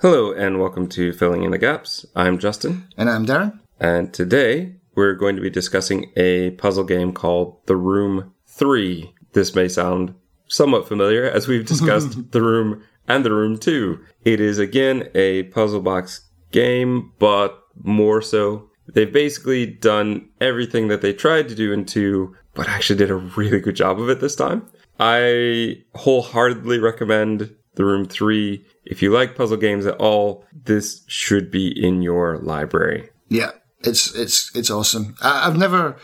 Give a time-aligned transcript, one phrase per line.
[0.00, 2.06] Hello and welcome to Filling in the Gaps.
[2.14, 3.58] I'm Justin, And I'm Darren.
[3.80, 9.12] and today we're going to be discussing a puzzle game called The Room 3.
[9.32, 10.14] This may sound
[10.48, 13.98] somewhat familiar as we've discussed The Room and The Room 2.
[14.24, 18.70] It is again a puzzle box game, but more so.
[18.92, 23.16] They've basically done everything that they tried to do in 2, but actually did a
[23.16, 24.66] really good job of it this time.
[24.98, 28.62] I wholeheartedly recommend The Room 3.
[28.84, 33.08] If you like puzzle games at all, this should be in your library.
[33.28, 35.14] Yeah, it's it's it's awesome.
[35.22, 35.96] I, I've never,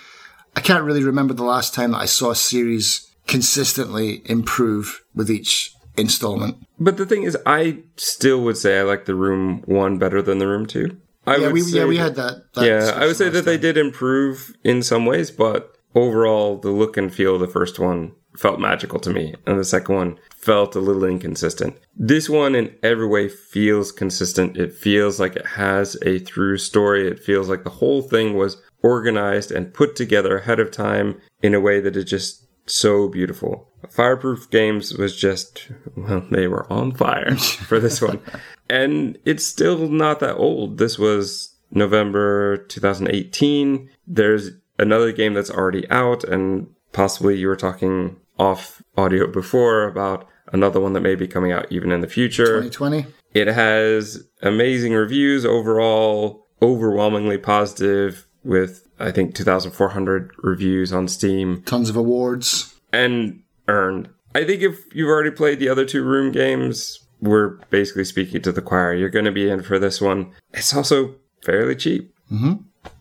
[0.54, 5.28] I can't really remember the last time that I saw a series consistently improve with
[5.30, 6.56] each installment.
[6.78, 10.38] But the thing is, I still would say I like the Room 1 better than
[10.38, 10.96] the Room 2.
[11.26, 12.52] I Yeah, would we say yeah we that- had that.
[12.54, 16.70] that Yeah, I would say that they did improve in some ways, but overall, the
[16.70, 20.18] look and feel of the first one felt magical to me, and the second one
[20.44, 21.76] felt a little inconsistent.
[21.96, 24.58] This one, in every way, feels consistent.
[24.58, 27.08] It feels like it has a through story.
[27.08, 31.54] It feels like the whole thing was organized and put together ahead of time in
[31.54, 33.68] a way that is just so beautiful.
[33.90, 38.20] Fireproof Games was just, well, they were on fire for this one.
[38.68, 40.76] And it's still not that old.
[40.78, 43.90] This was November 2018.
[44.06, 50.26] There's another game that's already out, and possibly you were talking off audio before about
[50.54, 52.62] another one that may be coming out even in the future.
[52.62, 53.06] 2020.
[53.34, 61.90] It has amazing reviews overall, overwhelmingly positive, with I think 2,400 reviews on Steam Tons
[61.90, 62.74] of awards.
[62.92, 64.08] and earned.
[64.34, 68.52] I think if you've already played the other two room games, we're basically speaking to
[68.52, 68.94] the choir.
[68.94, 70.32] You're going to be in for this one.
[70.52, 72.14] It's also fairly cheap.
[72.30, 72.54] Mm-hmm.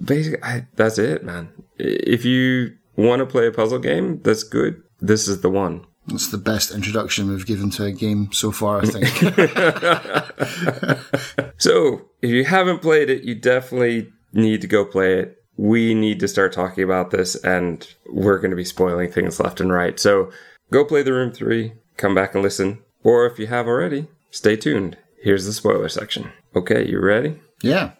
[0.03, 1.49] Basically, I, that's it, man.
[1.77, 5.85] If you want to play a puzzle game that's good, this is the one.
[6.09, 8.81] It's the best introduction we've given to a game so far.
[8.81, 9.07] I think.
[11.57, 15.41] So, if you haven't played it, you definitely need to go play it.
[15.55, 19.61] We need to start talking about this, and we're going to be spoiling things left
[19.61, 19.97] and right.
[19.97, 20.29] So,
[20.71, 22.79] go play The Room 3, come back and listen.
[23.01, 24.97] Or if you have already, stay tuned.
[25.21, 26.31] Here's the spoiler section.
[26.53, 27.39] Okay, you ready?
[27.61, 27.91] yeah.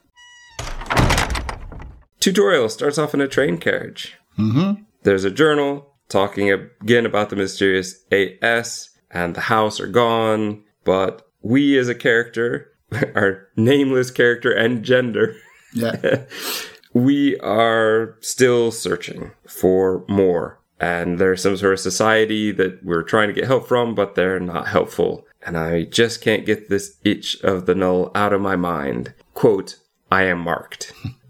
[2.20, 4.18] Tutorial starts off in a train carriage.
[4.38, 4.84] Mm-hmm.
[5.04, 11.28] There's a journal talking again about the mysterious AS, and the house are gone, but
[11.42, 12.72] we as a character,
[13.16, 15.36] our nameless character and gender,
[15.74, 16.24] Yeah.
[16.94, 20.60] we are still searching for more.
[20.80, 24.40] And there's some sort of society that we're trying to get help from, but they're
[24.40, 25.26] not helpful.
[25.46, 29.14] And I just can't get this itch of the null out of my mind.
[29.34, 29.80] Quote,
[30.12, 30.94] I am marked.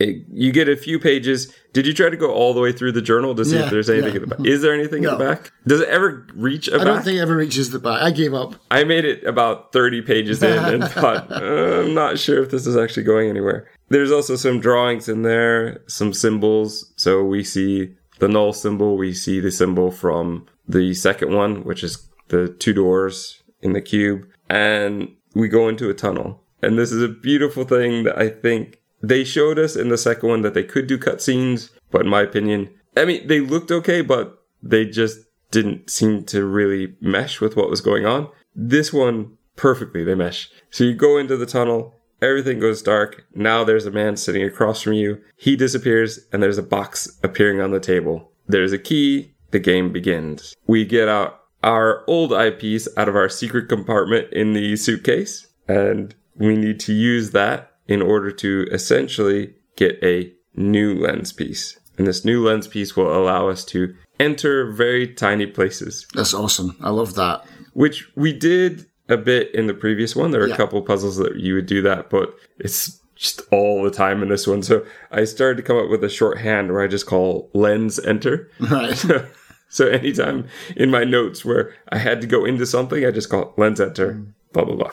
[0.00, 1.52] It- you get a few pages.
[1.74, 3.70] Did you try to go all the way through the journal to see Yeah, if
[3.70, 4.22] there's anything yeah.
[4.22, 4.46] in the back?
[4.46, 5.52] Is there anything in the back?
[5.66, 6.86] Does it ever reach a I back?
[6.86, 8.02] don't think it ever reaches the back.
[8.02, 8.54] I gave up.
[8.70, 12.66] I made it about 30 pages in and thought, uh, I'm not sure if this
[12.66, 13.68] is actually going anywhere.
[13.90, 16.92] There's also some drawings in there, some symbols.
[16.96, 21.84] So we see the null symbol, we see the symbol from the second one, which
[21.84, 26.42] is the two doors in the cube, and we go into a tunnel.
[26.62, 30.28] And this is a beautiful thing that I think they showed us in the second
[30.28, 34.02] one that they could do cutscenes, but in my opinion, I mean, they looked okay,
[34.02, 38.28] but they just didn't seem to really mesh with what was going on.
[38.54, 40.50] This one, perfectly, they mesh.
[40.70, 43.24] So you go into the tunnel, everything goes dark.
[43.34, 45.20] Now there's a man sitting across from you.
[45.36, 48.30] He disappears, and there's a box appearing on the table.
[48.46, 49.34] There's a key.
[49.50, 50.54] The game begins.
[50.66, 56.14] We get out our old eyepiece out of our secret compartment in the suitcase, and
[56.36, 61.78] we need to use that in order to essentially get a new lens piece.
[61.98, 66.76] And this new lens piece will allow us to enter very tiny places, That's awesome.
[66.80, 67.44] I love that.
[67.74, 70.30] which we did a bit in the previous one.
[70.30, 70.54] There are Yeah.
[70.54, 74.28] a couple puzzles that you would do that, but it's just all the time in
[74.28, 74.62] this one.
[74.62, 78.48] So I started to come up with a shorthand where I just call lens enter.
[78.60, 79.04] Right.
[79.72, 83.54] So anytime in my notes where I had to go into something, I just call
[83.56, 84.20] lens enter,
[84.52, 84.90] blah, blah, blah.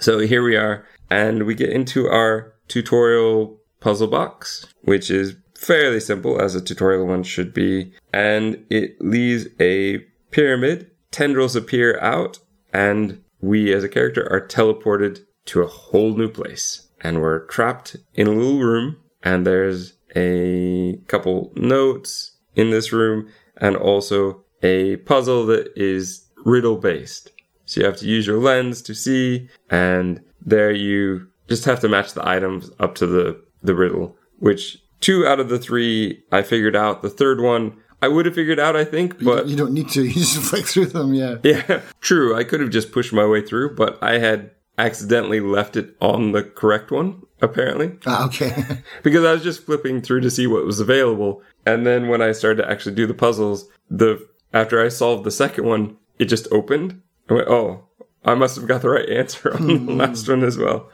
[0.00, 6.00] So here we are, and we get into our tutorial puzzle box, which is fairly
[6.00, 7.92] simple as a tutorial one should be.
[8.12, 9.98] And it leaves a
[10.30, 12.38] pyramid, tendrils appear out,
[12.72, 16.88] and we as a character are teleported to a whole new place.
[17.00, 23.28] And we're trapped in a little room, and there's a couple notes in this room,
[23.56, 27.30] and also a puzzle that is riddle based.
[27.64, 31.88] So you have to use your lens to see, and there you just have to
[31.88, 36.42] match the items up to the, the riddle, which two out of the three I
[36.42, 37.02] figured out.
[37.02, 40.02] The third one I would have figured out, I think, but you don't need to.
[40.08, 41.14] You just flick through them.
[41.14, 41.36] Yeah.
[41.42, 42.36] yeah, true.
[42.36, 46.30] I could have just pushed my way through, but I had accidentally left it on
[46.30, 47.98] the correct one, apparently.
[48.06, 48.54] Ah, okay.
[49.02, 51.42] because I was just flipping through to see what was available.
[51.66, 54.24] And then when I started to actually do the puzzles, the
[54.54, 57.02] after I solved the second one, it just opened.
[57.28, 57.87] I went, oh,
[58.24, 59.98] I must have got the right answer on the hmm.
[59.98, 60.90] last one as well.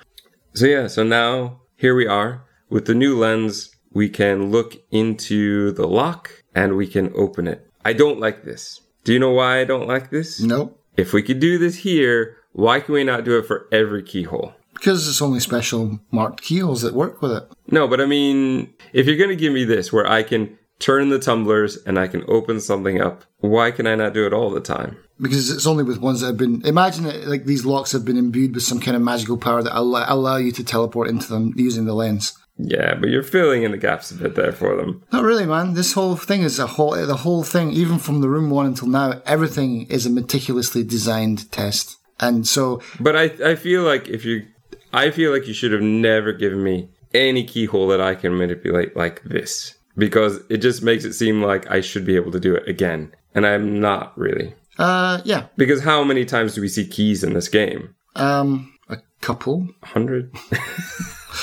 [0.54, 3.74] So yeah, so now here we are with the new lens.
[3.92, 7.68] We can look into the lock and we can open it.
[7.84, 8.80] I don't like this.
[9.04, 10.40] Do you know why I don't like this?
[10.40, 10.80] nope.
[10.96, 14.54] If we could do this here, why can we not do it for every keyhole?
[14.74, 17.44] Because it's only special marked keyholes that work with it.
[17.66, 21.08] No, but I mean, if you're going to give me this where I can turn
[21.08, 24.50] the tumblers and I can open something up, why can I not do it all
[24.50, 24.96] the time?
[25.20, 26.62] Because it's only with ones that have been.
[26.66, 29.78] Imagine that like these locks have been imbued with some kind of magical power that
[29.78, 32.36] allow, allow you to teleport into them using the lens.
[32.56, 35.02] Yeah, but you're filling in the gaps a bit there for them.
[35.12, 35.74] Not really, man.
[35.74, 36.92] This whole thing is a whole.
[36.92, 41.50] The whole thing, even from the room one until now, everything is a meticulously designed
[41.50, 41.96] test.
[42.20, 44.46] And so, But I, I feel like if you,
[44.92, 48.96] I feel like you should have never given me any keyhole that I can manipulate
[48.96, 52.54] like this because it just makes it seem like I should be able to do
[52.54, 53.12] it again.
[53.34, 54.54] And I'm not really.
[54.78, 57.94] uh, yeah, Because how many times do we see keys in this game?
[58.16, 59.58] um, a couple.
[59.80, 60.30] 100?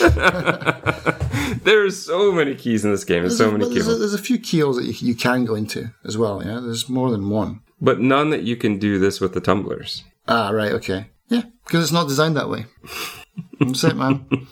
[1.63, 3.21] There's so many keys in this game.
[3.24, 5.92] There's so many there's, a, there's a few keyholes that you, you can go into
[6.06, 6.42] as well.
[6.44, 7.62] Yeah, there's more than one.
[7.80, 10.04] But none that you can do this with the tumblers.
[10.27, 12.65] Ah, right, okay, yeah, because it's not designed that way.
[13.59, 14.25] That's it, man.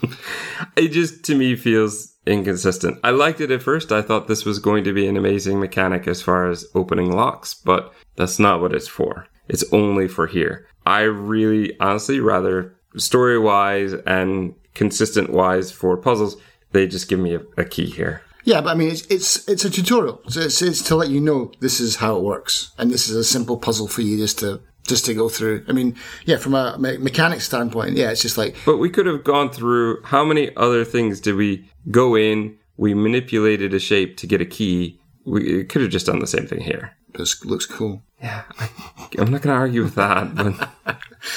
[0.75, 3.00] It just to me feels inconsistent.
[3.04, 3.92] I liked it at first.
[3.92, 7.54] I thought this was going to be an amazing mechanic as far as opening locks,
[7.54, 9.27] but that's not what it's for.
[9.48, 10.68] It's only for here.
[10.86, 16.38] I really honestly rather story wise and consistent wise for puzzles,
[16.71, 18.21] they just give me a, a key here.
[18.44, 20.21] Yeah, but I mean, it's it's it's a tutorial.
[20.30, 23.16] So it's it's to let you know this is how it works, and this is
[23.16, 25.64] a simple puzzle for you just to just to go through.
[25.68, 25.96] I mean,
[26.26, 29.50] yeah, from a me- mechanic standpoint, yeah, it's just like But we could have gone
[29.50, 32.58] through how many other things did we go in?
[32.78, 35.00] We manipulated a shape to get a key.
[35.26, 36.96] We could have just done the same thing here.
[37.14, 38.02] this looks cool.
[38.22, 38.70] Yeah, I,
[39.20, 40.36] I'm not going to argue with that.
[40.36, 40.98] But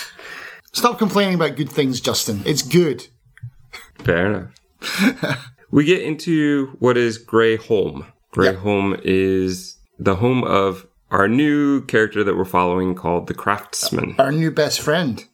[0.73, 2.43] Stop complaining about good things, Justin.
[2.47, 3.07] It's good.
[3.99, 4.27] Fair
[4.81, 5.47] enough.
[5.71, 8.07] we get into what is Grey Holm.
[8.31, 8.57] Grey Yep.
[8.57, 14.17] Holm is the home of our new character that we're following called the Craftsman.
[14.19, 15.25] Our new best friend.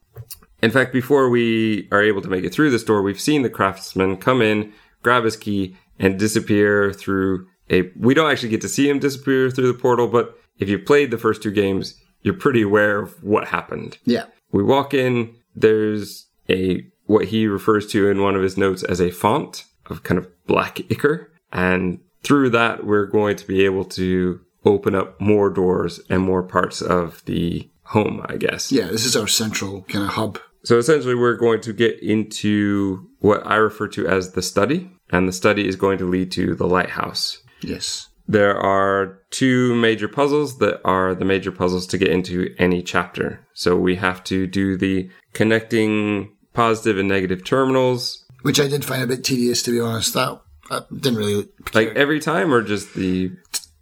[0.61, 3.49] In fact, before we are able to make it through this door, we've seen the
[3.49, 4.73] Craftsman come in,
[5.03, 7.91] grab his key, and disappear through a.
[7.97, 11.13] We don't actually get to see him disappear through the portal, but if you played
[11.13, 13.99] the first two games, you're pretty aware of what happened.
[14.05, 14.27] Yeah.
[14.51, 19.01] We walk in, there's a what he refers to in one of his notes as
[19.01, 21.33] a font of kind of black ichor.
[21.53, 26.43] And through that, we're going to be able to open up more doors and more
[26.43, 28.71] parts of the home, I guess.
[28.71, 30.39] Yeah, this is our central kind of hub.
[30.65, 35.29] So essentially, we're going to get into what I refer to as the study, and
[35.29, 37.39] the study is going to lead to the lighthouse.
[37.63, 38.09] Yes.
[38.27, 43.41] There are two major puzzles that are the major puzzles to get into any chapter.
[43.55, 49.03] So we have to do the connecting positive and negative terminals, Which I did find
[49.03, 50.13] a bit tedious, to be honest.
[50.13, 51.49] That, I didn't really.
[51.73, 53.33] like every time, or just the.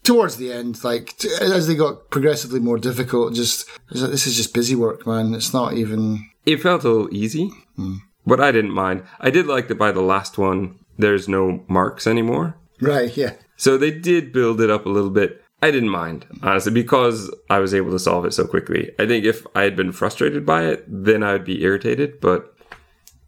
[0.06, 4.26] Towards the end, like t- as they got progressively more difficult, just was like, this
[4.26, 5.35] is just busy work, man.
[5.35, 6.31] It's not even.
[6.44, 7.97] It felt a little easy, hmm.
[8.25, 9.03] but I didn't mind.
[9.19, 12.57] I did like that by the last one, there's no marks anymore.
[12.80, 13.35] Right, yeah.
[13.57, 15.42] So they did build it up a little bit.
[15.61, 18.92] I didn't mind, honestly, because I was able to solve it so quickly.
[19.00, 22.54] I think if I had been frustrated by it, then I would be irritated, but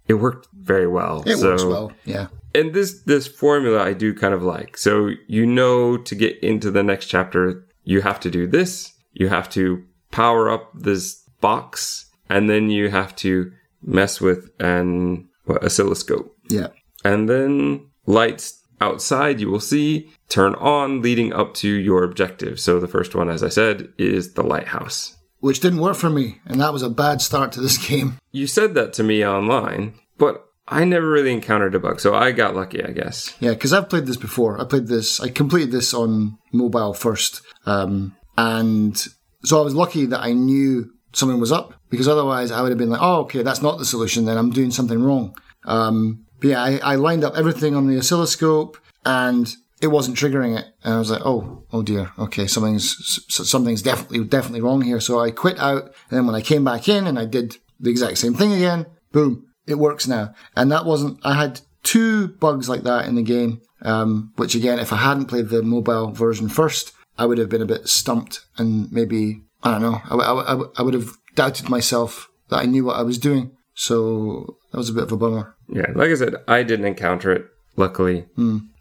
[0.07, 1.23] it worked very well.
[1.26, 2.29] It so, works well, yeah.
[2.59, 4.77] And this this formula I do kind of like.
[4.77, 8.93] So you know to get into the next chapter, you have to do this.
[9.12, 15.29] You have to power up this box, and then you have to mess with an
[15.45, 16.37] what, oscilloscope.
[16.49, 16.69] Yeah.
[17.05, 22.61] And then lights outside you will see turn on leading up to your objective.
[22.61, 25.17] So the first one, as I said, is the lighthouse.
[25.41, 28.19] Which didn't work for me, and that was a bad start to this game.
[28.33, 32.33] You said that to me online, but I never really encountered a bug, so I
[32.33, 33.35] got lucky, I guess.
[33.41, 34.61] Yeah, because I've played this before.
[34.61, 37.43] I played this, I completed this on mobile first.
[37.67, 38.97] Um, and
[39.45, 42.79] so I was lucky that I knew something was up, because otherwise I would have
[42.79, 45.35] been like, oh, okay, that's not the solution, then I'm doing something wrong.
[45.65, 50.59] Um, but yeah, I, I lined up everything on the oscilloscope, and it wasn't triggering
[50.59, 50.67] it.
[50.85, 55.01] And I was like, oh, oh dear, okay, something's something's definitely definitely wrong here.
[55.01, 57.91] So I quit out, and then when I came back in and I did the
[57.91, 60.35] exact same thing again, boom, it works now.
[60.57, 61.21] And that wasn't.
[61.25, 65.27] I had two bugs like that in the game, um, which again, if I hadn't
[65.27, 69.73] played the mobile version first, I would have been a bit stumped and maybe I
[69.73, 70.01] don't know.
[70.11, 73.53] I, I, I, I would have doubted myself that I knew what I was doing.
[73.75, 75.55] So that was a bit of a bummer.
[75.69, 77.47] Yeah, like I said, I didn't encounter it,
[77.77, 78.27] luckily.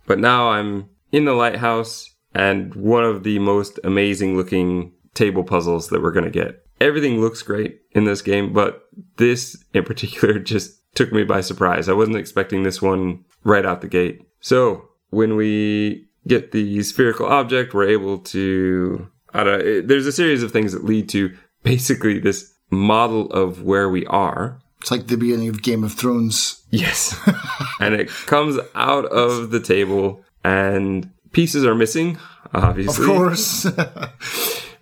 [0.08, 5.90] But now I'm in the lighthouse and one of the most amazing looking table puzzles
[5.90, 6.64] that we're going to get.
[6.80, 8.84] Everything looks great in this game, but
[9.18, 11.90] this in particular just took me by surprise.
[11.90, 14.22] I wasn't expecting this one right out the gate.
[14.42, 19.08] So when we get the spherical object, we're able to.
[19.34, 23.64] I don't, it- there's a series of things that lead to basically this model of
[23.64, 24.60] where we are.
[24.82, 26.64] It's like the beginning of Game of Thrones.
[26.70, 27.18] Yes.
[27.80, 32.18] and it comes out of the table and pieces are missing,
[32.54, 33.04] obviously.
[33.06, 33.66] Of course.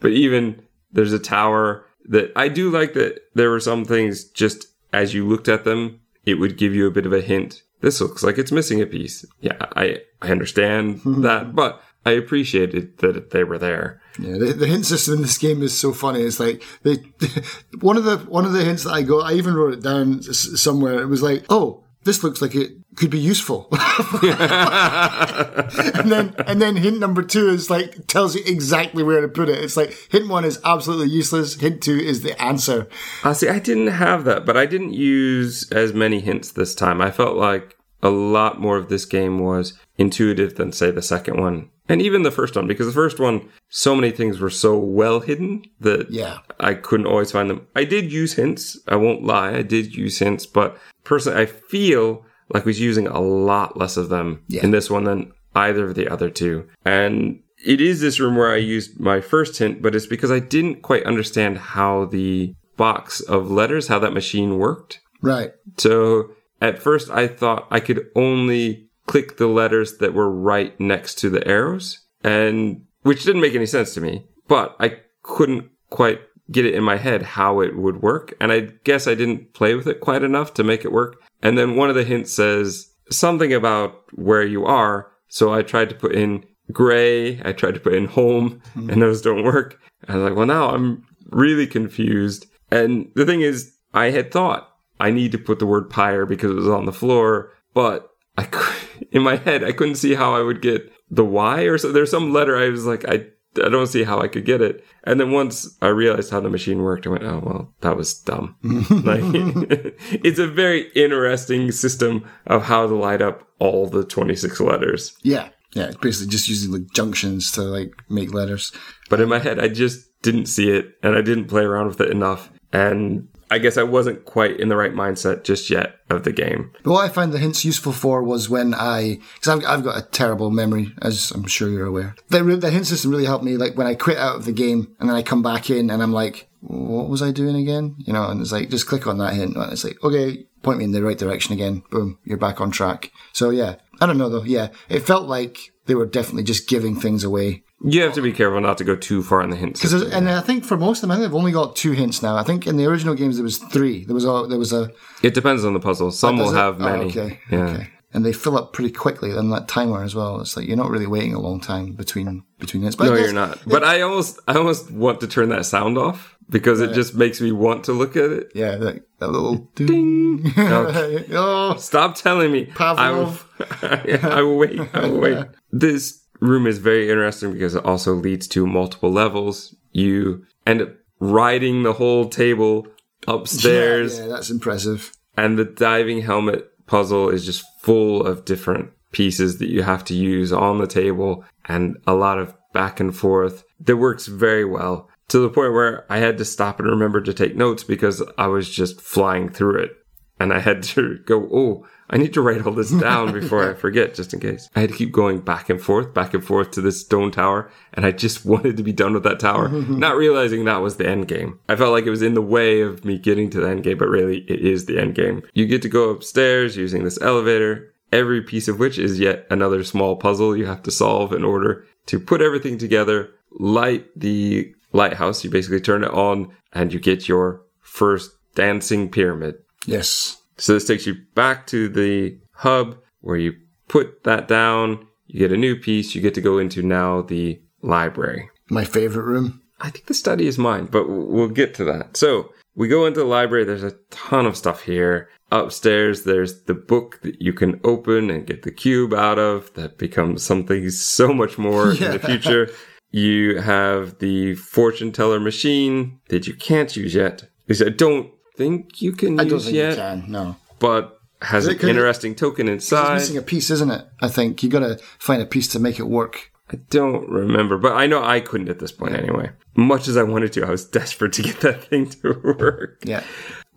[0.02, 0.62] But even
[0.92, 5.28] there's a tower that I do like that there were some things just as you
[5.28, 7.64] looked at them, it would give you a bit of a hint.
[7.82, 9.26] This looks like it's missing a piece.
[9.42, 14.02] Yeah, I, I understand that, but I appreciated that they were there.
[14.20, 16.22] Yeah, the, the hint system in this game is so funny.
[16.22, 16.98] It's like they,
[17.82, 19.30] one of the one of the hints that I got.
[19.30, 21.02] I even wrote it down somewhere.
[21.02, 23.68] It was like, "Oh, this looks like it could be useful,"
[24.24, 29.50] and then and then hint number two is like tells you exactly where to put
[29.50, 29.64] it.
[29.64, 31.56] It's like hint one is absolutely useless.
[31.56, 32.88] Hint two is the answer.
[33.24, 37.02] Uh, see, I didn't have that, but I didn't use as many hints this time.
[37.02, 41.40] I felt like a lot more of this game was intuitive than, say, the second
[41.42, 41.70] one.
[41.88, 45.20] And even the first one, because the first one, so many things were so well
[45.22, 46.40] hidden that Yeah.
[46.60, 47.68] I couldn't always find them.
[47.76, 48.80] I did use hints.
[48.88, 49.56] I won't lie.
[49.56, 54.10] I did use hints, but personally, I feel like was using a lot less of
[54.10, 54.64] them Yeah.
[54.64, 56.66] in this one than either of the other two.
[56.84, 60.40] And it is this room where I used my first hint, but it's because I
[60.40, 65.00] didn't quite understand how the box of letters, how that machine worked.
[65.22, 65.52] Right.
[65.78, 66.30] So
[66.62, 71.30] at first I thought I could only click the letters that were right next to
[71.30, 76.20] the arrows and which didn't make any sense to me, but I couldn't quite
[76.52, 78.34] get it in my head how it would work.
[78.40, 81.22] And I guess I didn't play with it quite enough to make it work.
[81.42, 85.12] And then one of the hints says something about where you are.
[85.28, 87.42] So I tried to put in gray.
[87.44, 88.90] I tried to put in home hmm.
[88.90, 89.80] and those don't work.
[90.08, 92.46] I was like, well, now I'm really confused.
[92.72, 96.52] And the thing is, I had thought I need to put the word pyre because
[96.52, 98.48] it was on the floor, but I
[99.12, 101.92] in my head I couldn't see how I would get the Y or so.
[101.92, 103.28] There's some letter I was like I
[103.64, 104.84] I don't see how I could get it.
[105.04, 108.14] And then once I realized how the machine worked, I went, oh well, that was
[108.14, 108.56] dumb.
[108.64, 109.22] like
[110.24, 115.16] it's a very interesting system of how to light up all the 26 letters.
[115.24, 115.50] Yeah.
[115.74, 115.92] Yeah.
[116.02, 118.72] Basically just using like junctions to like make letters.
[119.10, 122.02] But in my head, I just didn't see it and I didn't play around with
[122.02, 122.50] it enough.
[122.74, 126.72] And I guess I wasn't quite in the right mindset just yet of the game.
[126.84, 129.98] But what I found the hints useful for was when I, because I've, I've got
[129.98, 132.16] a terrible memory, as I'm sure you're aware.
[132.30, 134.96] The, the hint system really helped me, like when I quit out of the game
[135.00, 137.96] and then I come back in and I'm like, what was I doing again?
[138.00, 139.56] You know, and it's like, just click on that hint.
[139.56, 141.84] And it's like, okay, point me in the right direction again.
[141.92, 143.12] Boom, you're back on track.
[143.34, 144.44] So yeah, I don't know though.
[144.44, 147.64] Yeah, it felt like they were definitely just giving things away.
[147.84, 149.80] You have to be careful not to go too far in the hints.
[149.82, 152.22] Because and I think for most of them, I think they've only got two hints
[152.24, 152.36] now.
[152.38, 154.06] I think in the original games there was three.
[154.06, 154.90] There was a there was a
[155.22, 156.12] It depends on the puzzle.
[156.12, 156.56] Some will it?
[156.56, 157.06] have Oh, many.
[157.10, 157.40] okay.
[157.52, 157.58] Yeah.
[157.68, 157.90] Okay.
[158.14, 160.40] And they fill up pretty quickly on that timer as well.
[160.40, 162.96] It's like you're not really waiting a long time between between hits.
[162.96, 163.60] But No, you're not.
[163.68, 167.42] But I almost, I almost want to turn that sound off because it just makes
[167.42, 168.52] me want to look at it.
[168.56, 170.50] Yeah, that, that little ding.
[170.58, 172.68] oh, Stop telling me.
[172.68, 173.44] Pavlov.
[173.84, 174.80] I, I will wait.
[174.94, 175.46] I will wait.
[175.74, 179.76] This room is very interesting because it also leads to multiple levels.
[179.92, 180.90] You end up
[181.20, 182.88] riding the whole table
[183.28, 184.18] upstairs.
[184.18, 185.12] Yeah, yeah, that's impressive.
[185.38, 190.14] And the diving helmet puzzle is just full of different pieces that you have to
[190.14, 195.10] use on the table and a lot of back and forth that works very well
[195.30, 198.48] to the point where I had to stop and remember to take notes because I
[198.48, 199.92] was just flying through it.
[200.40, 203.74] And I had to go, oh, I need to write all this down before I
[203.74, 204.70] forget, just in case.
[204.76, 207.72] I had to keep going back and forth, back and forth to this stone tower.
[207.94, 211.08] And I just wanted to be done with that tower, not realizing that was the
[211.08, 211.60] end game.
[211.68, 213.98] I felt like it was in the way of me getting to the end game,
[213.98, 215.44] but really it is the end game.
[215.54, 219.84] You get to go upstairs using this elevator, every piece of which is yet another
[219.84, 225.44] small puzzle you have to solve in order to put everything together, light the lighthouse.
[225.44, 229.56] You basically turn it on and you get your first dancing pyramid.
[229.86, 230.42] Yes.
[230.58, 233.54] So this takes you back to the hub where you
[233.88, 237.62] put that down, you get a new piece, you get to go into now the
[237.82, 238.50] library.
[238.70, 239.62] My favorite room.
[239.80, 242.16] I think the study is mine, but we'll get to that.
[242.18, 243.66] So we go into the library.
[243.66, 245.30] There's a ton of stuff here.
[245.52, 249.98] Upstairs, there's the book that you can open and get the cube out of that
[249.98, 252.70] becomes something so much more in the future.
[253.12, 257.44] You have the fortune teller machine that you can't use yet.
[257.66, 260.26] Because I don't think you can I don't use think yet, you can.
[260.32, 263.16] No, but has an 'cause it- interesting token it's inside.
[263.16, 264.06] missing a piece, isn't it?
[264.22, 266.52] I think you got to find a piece to make it work.
[266.74, 269.52] I don't remember, but I know I couldn't at this point anyway.
[269.76, 273.00] Much as I wanted to, I was desperate to get that thing to work.
[273.04, 273.24] Yeah,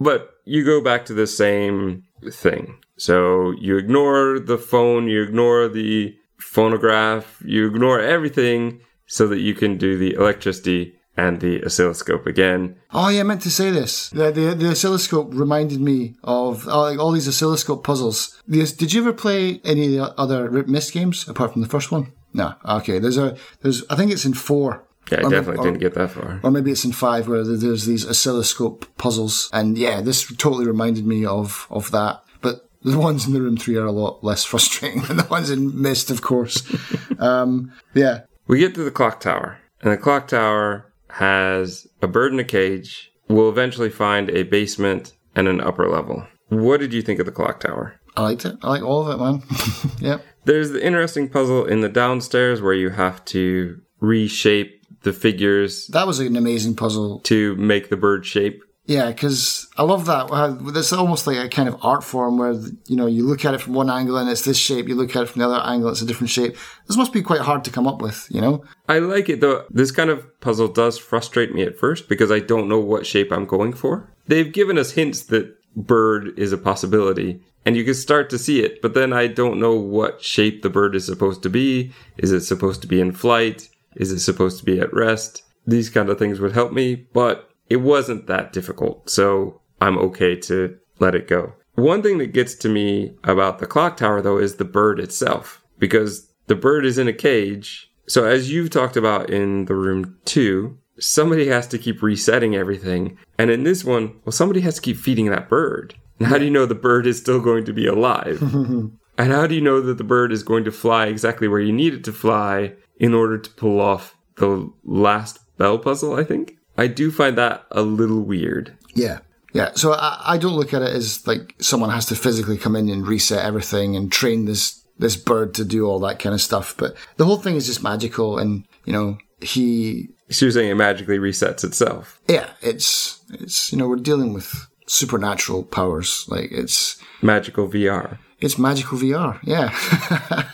[0.00, 2.76] But you go back to the same thing.
[2.96, 9.54] So you ignore the phone, you ignore the phonograph, you ignore everything so that you
[9.54, 12.76] can do the electricity and the oscilloscope again.
[12.92, 14.08] Oh yeah, I meant to say this.
[14.10, 18.40] The the, the oscilloscope reminded me of uh, like all these oscilloscope puzzles.
[18.48, 21.90] Did you ever play any of the other Rip Myst games apart from the first
[21.90, 22.12] one?
[22.32, 22.54] No.
[22.64, 22.98] Okay.
[23.00, 24.84] There's a there's I think it's in four.
[25.10, 26.38] Yeah, I Or- definitely or- didn't get that far.
[26.42, 31.04] Or maybe it's in five where there's these oscilloscope puzzles, and yeah, this totally reminded
[31.06, 32.22] me of of that.
[32.42, 35.50] But the ones in the room three are a lot less frustrating than the ones
[35.50, 36.62] in Myst, of course.
[37.18, 42.32] um, yeah, We get to the clock tower, and the clock tower has a bird
[42.32, 43.12] in a cage.
[43.28, 46.26] We'll eventually find a basement and an upper level.
[46.48, 48.00] What did you think of the clock tower?
[48.16, 48.56] I liked it.
[48.62, 49.42] I like all of it, man.
[50.00, 50.18] yeah.
[50.44, 56.06] There's the interesting puzzle in the downstairs where you have to reshape the figures That
[56.06, 57.20] was an amazing puzzle.
[57.20, 58.62] to make the bird shape.
[58.88, 60.30] Yeah, because I love that.
[60.30, 62.54] Uh, how- It's almost like a kind of art form where
[62.86, 64.88] you know you look at it from one angle and it's this shape.
[64.88, 66.56] You look at it from the other angle, it's a different shape.
[66.86, 68.26] This must be quite hard to come up with.
[68.30, 68.64] You know?
[68.88, 69.66] I like it though.
[69.68, 73.30] This kind of puzzle does frustrate me at first because I don't know what shape
[73.30, 74.10] I'm going for.
[74.26, 78.60] They've given us hints that bird is a possibility and you can start to see
[78.64, 81.92] it, but then I don't know what shape the bird is supposed to be.
[82.16, 83.68] Is it supposed to be in flight?
[83.96, 85.42] Is it supposed to be at rest?
[85.66, 89.10] These kind of things would help me, but it wasn't that difficult.
[89.10, 91.54] So I'm okay to let it go.
[91.74, 95.62] One thing that gets to me about the clock tower though is the bird itself
[95.78, 97.90] because the bird is in a cage.
[98.08, 103.16] So as you've talked about in the room two, somebody has to keep resetting everything.
[103.38, 105.94] And in this one, well, somebody has to keep feeding that bird.
[106.18, 108.42] And how do you know the bird is still going to be alive?
[108.52, 111.72] and how do you know that the bird is going to fly exactly where you
[111.72, 116.57] need it to fly in order to pull off the last bell puzzle, I think?
[116.78, 118.74] I do find that a little weird.
[118.94, 119.18] Yeah.
[119.52, 119.72] Yeah.
[119.74, 122.88] So I, I don't look at it as like someone has to physically come in
[122.88, 126.74] and reset everything and train this this bird to do all that kind of stuff.
[126.76, 130.74] But the whole thing is just magical, and you know he So you're saying it
[130.74, 132.20] magically resets itself.
[132.28, 138.18] yeah it's it's you know we're dealing with supernatural powers like it's Magical VR.
[138.40, 139.38] it's magical VR.
[139.42, 139.70] Yeah.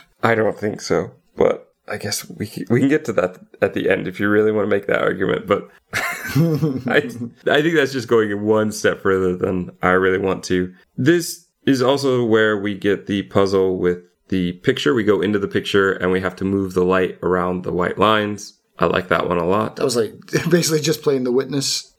[0.23, 3.75] I don't think so, but I guess we can, we can get to that at
[3.75, 5.47] the end if you really want to make that argument.
[5.47, 7.11] But I
[7.51, 10.73] I think that's just going one step further than I really want to.
[10.97, 14.95] This is also where we get the puzzle with the picture.
[14.95, 17.99] We go into the picture and we have to move the light around the white
[17.99, 18.59] lines.
[18.79, 20.15] I like that one a lot, That was like
[20.51, 21.95] basically just playing the witness.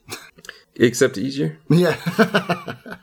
[0.75, 1.57] except easier.
[1.69, 1.95] Yeah.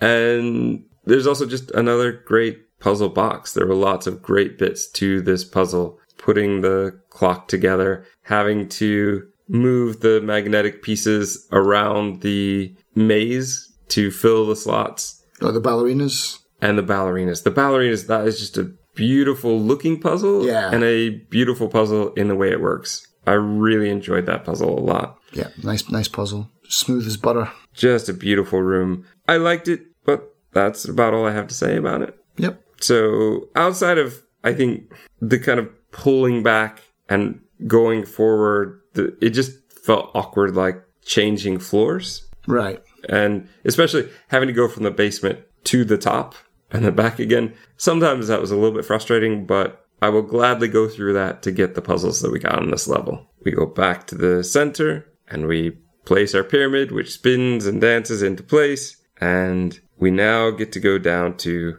[0.00, 3.54] And there's also just another great puzzle box.
[3.54, 5.98] There were lots of great bits to this puzzle.
[6.24, 14.46] Putting the clock together, having to move the magnetic pieces around the maze to fill
[14.46, 16.38] the slots, oh, the ballerinas.
[16.62, 17.42] and the ballerinas.
[17.44, 20.70] The ballerinas, that is just a beautiful looking puzzle Yeah.
[20.72, 23.06] and a beautiful puzzle in the way it works.
[23.26, 25.18] I really enjoyed that puzzle a lot.
[25.32, 25.48] Yeah.
[25.62, 26.48] Nice, nice puzzle.
[26.68, 27.50] Smooth as butter.
[27.74, 29.04] Just a beautiful room.
[29.28, 30.20] I liked it, but
[30.54, 32.16] that's about all I have to say about it.
[32.38, 32.62] Yep.
[32.80, 39.52] So outside of, I think the kind of pulling back and going forward, it just
[39.72, 42.82] felt awkward, like changing floors, Right.
[43.08, 46.34] and especially having to go from the basement to the top
[46.72, 47.54] and then back again.
[47.76, 51.52] Sometimes that was a little bit frustrating, but I will gladly go through that to
[51.52, 53.30] get the puzzles that we got on this level.
[53.44, 58.22] We go back to the center and we place our pyramid, which spins and dances
[58.22, 61.78] into place, and we now get to go down to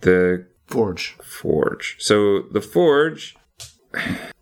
[0.00, 1.16] the Forge.
[1.22, 1.96] forge.
[1.98, 3.36] So the forge,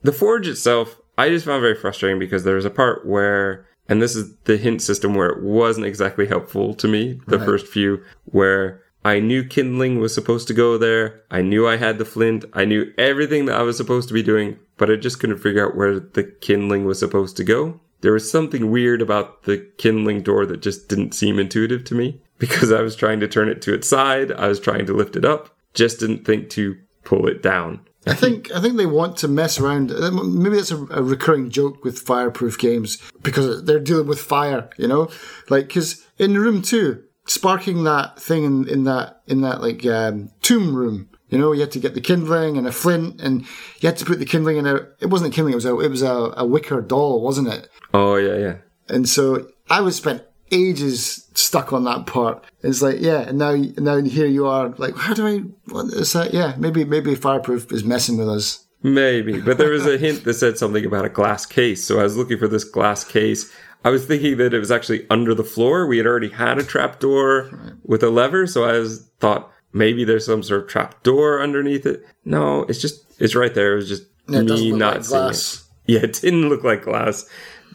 [0.03, 4.01] the forge itself, I just found very frustrating because there was a part where, and
[4.01, 7.47] this is the hint system where it wasn't exactly helpful to me, the Right.
[7.47, 11.23] first few, where I knew kindling was supposed to go there.
[11.31, 12.45] I knew I had the flint.
[12.53, 15.67] I knew everything that I was supposed to be doing, but I just couldn't figure
[15.67, 17.81] out where the kindling was supposed to go.
[18.01, 22.21] There was something weird about the kindling door that just didn't seem intuitive to me
[22.39, 24.33] because I was trying to turn it to its side.
[24.33, 27.81] I was trying to lift it up just didn't think to pull it down.
[28.07, 29.93] I think I think they want to mess around.
[29.93, 34.71] uh, Maybe that's a, a recurring joke with fireproof games because they're dealing with fire.
[34.77, 35.09] You know,
[35.49, 40.31] like because in room two, sparking that thing in, in that in that like um,
[40.41, 41.09] tomb room.
[41.29, 43.41] You know, you had to get the kindling and a flint, and
[43.81, 44.75] you had to put the kindling in a.
[45.01, 47.69] It wasn't a kindling; it was a it was a, a wicker doll, wasn't it?
[47.95, 48.57] Oh yeah, yeah.
[48.89, 52.45] And so I would spend ages stuck on that part.
[52.63, 54.69] It's like, yeah, and now, now here you are.
[54.79, 55.39] Like, how do I?
[55.73, 56.33] What is that?
[56.35, 58.65] Yeah, maybe maybe fireproof is messing with us.
[58.85, 61.85] Maybe, but there was a hint that said something about a glass case.
[61.85, 63.53] So I was looking for this glass case.
[63.85, 65.87] I was thinking that it was actually under the floor.
[65.87, 70.05] We had already had a trap door with a lever, so I was thought maybe
[70.05, 72.05] there's some sort of trap door underneath it.
[72.25, 73.73] No, it's just it's right there.
[73.73, 75.55] It was just Yeah, me not like seeing glass.
[75.87, 75.93] it.
[75.93, 77.25] Yeah, it didn't look like glass.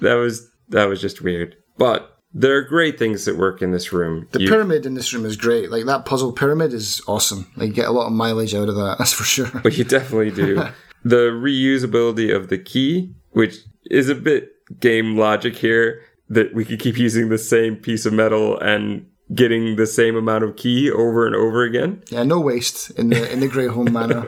[0.01, 1.55] That was that was just weird.
[1.77, 4.27] But there are great things that work in this room.
[4.31, 5.71] The You- pyramid in this room is great.
[5.71, 7.47] Like that puzzle pyramid is awesome.
[7.55, 8.95] Like you get a lot of mileage out of that.
[8.99, 9.49] That's for sure.
[9.63, 10.55] but you definitely do.
[11.03, 13.55] the reusability of the key, which
[13.89, 18.11] is a bit game logic here, that we could keep using the same piece of
[18.13, 22.01] metal and getting the same amount of key over and over again.
[22.09, 24.27] Yeah, no waste in the in the Grey Home manor.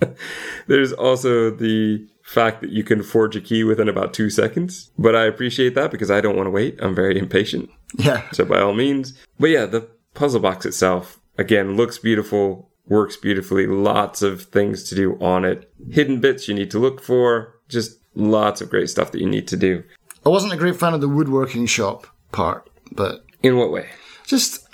[0.66, 5.14] There's also the fact that you can forge a key within about two seconds, but
[5.14, 6.78] I appreciate that because I don't want to wait.
[6.80, 7.70] I'm very impatient.
[7.98, 9.12] Yeah, So by all means.
[9.38, 14.94] But yeah, the puzzle box itself, again, looks beautiful, works beautifully, lots of things to
[14.94, 15.72] do on it.
[15.90, 19.46] Hidden bits you need to look for, just lots of great stuff that you need
[19.48, 19.82] to do.
[20.24, 23.88] I wasn't a great fan of the woodworking shop part, but In what way?
[24.26, 24.66] just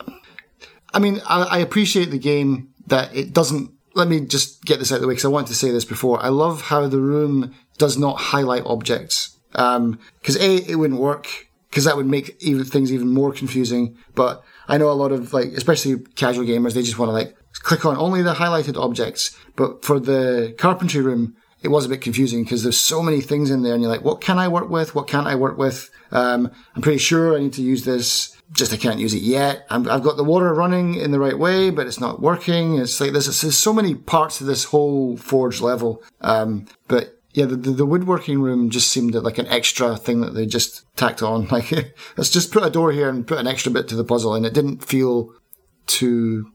[0.94, 3.70] I mean, I, I appreciate the game that it doesn't.
[3.98, 5.84] Let me just get this out of the way because I wanted to say this
[5.84, 6.22] before.
[6.22, 9.36] I love how the room does not highlight objects.
[9.50, 13.98] Because a, it wouldn't work because that would make even things even more confusing.
[14.14, 17.36] But I know a lot of like, especially casual gamers, they just want to like
[17.54, 19.36] click on only the highlighted objects.
[19.56, 23.50] But for the carpentry room, it was a bit confusing because there's so many things
[23.50, 24.94] in there, and you're like, what can I work with?
[24.94, 25.90] What can't I work with?
[26.12, 28.37] Um, I'm pretty sure I need to use this.
[28.52, 29.66] Just I can't use it yet.
[29.68, 32.78] I'm, I've got the water running in the right way, but it's not working.
[32.78, 36.02] It's like there's, there's so many parts to this whole forge level.
[36.22, 40.46] Um, but yeah, the, the, woodworking room just seemed like an extra thing that they
[40.46, 41.46] just tacked on.
[41.52, 41.70] Like,
[42.16, 44.46] let's just put a door here and put an extra bit to the puzzle, and
[44.46, 45.32] it didn't feel
[45.86, 46.50] too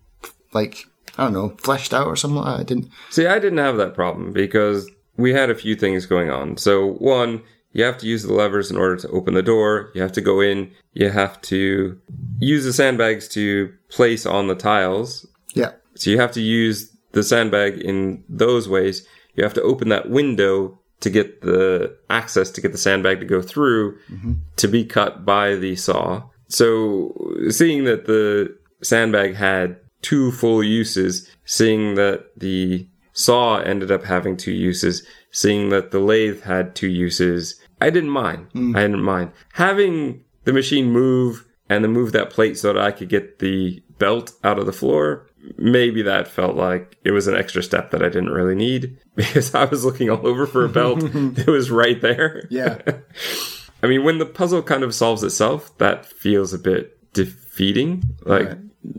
[0.52, 0.86] like
[1.18, 2.68] I don't know fleshed out or something that.
[2.68, 2.90] Didn't.
[3.12, 6.58] See, I didn't have that problem because we had a few things going on.
[6.58, 9.92] So, one, you have to use the levers in order to open the door.
[9.94, 10.72] You have to go in.
[10.94, 12.00] You have to
[12.40, 15.28] use the sandbags to place on the tiles.
[15.54, 19.08] Yeah, So you have to use the sandbag in those ways.
[19.36, 23.26] You have to open that window to get the access to get the sandbag to
[23.26, 24.34] go through mm-hmm.
[24.56, 26.24] to be cut by the saw.
[26.48, 27.14] So
[27.50, 34.36] seeing that the sandbag had two full uses, seeing that the saw ended up having
[34.38, 38.48] two uses, seeing that the lathe had two uses, I didn't mind.
[38.54, 38.76] Hmm.
[38.76, 39.32] I didn't mind.
[39.54, 43.82] Having the machine move and then move that plate so that I could get the
[44.00, 48.02] belt out of the floor, maybe that felt like it was an extra step that
[48.04, 51.72] I didn't really need because I was looking all over for a belt that was
[51.72, 52.48] right there.
[52.50, 52.80] yeah,
[53.84, 58.04] I mean, when the puzzle kind of solves itself, that feels a bit defeating.
[58.24, 58.58] Like, Right.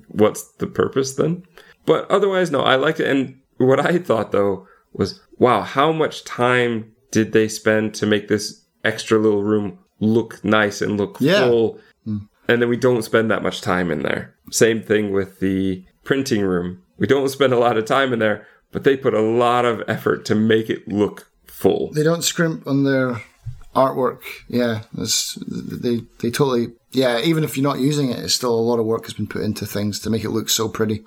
[0.08, 1.42] what's the purpose then?
[1.86, 3.08] But otherwise, no, I liked it.
[3.08, 8.28] And what I thought though was, wow, how much time did they spend to make
[8.28, 11.46] this extra little room look nice and look Yeah.
[11.48, 11.80] full?
[12.04, 12.18] Hmm.
[12.48, 14.34] And then we don't spend that much time in there.
[14.50, 16.82] Same thing with the printing room.
[16.98, 19.82] We don't spend a lot of time in there, but they put a lot of
[19.88, 21.90] effort to make it look full.
[21.92, 23.22] they don't scrimp on their
[23.74, 24.20] artwork.
[24.48, 26.72] Yeah, they they totally.
[26.92, 29.26] Yeah, even if you're not using it, it's still a lot of work has been
[29.26, 31.04] put into things to make it look so pretty.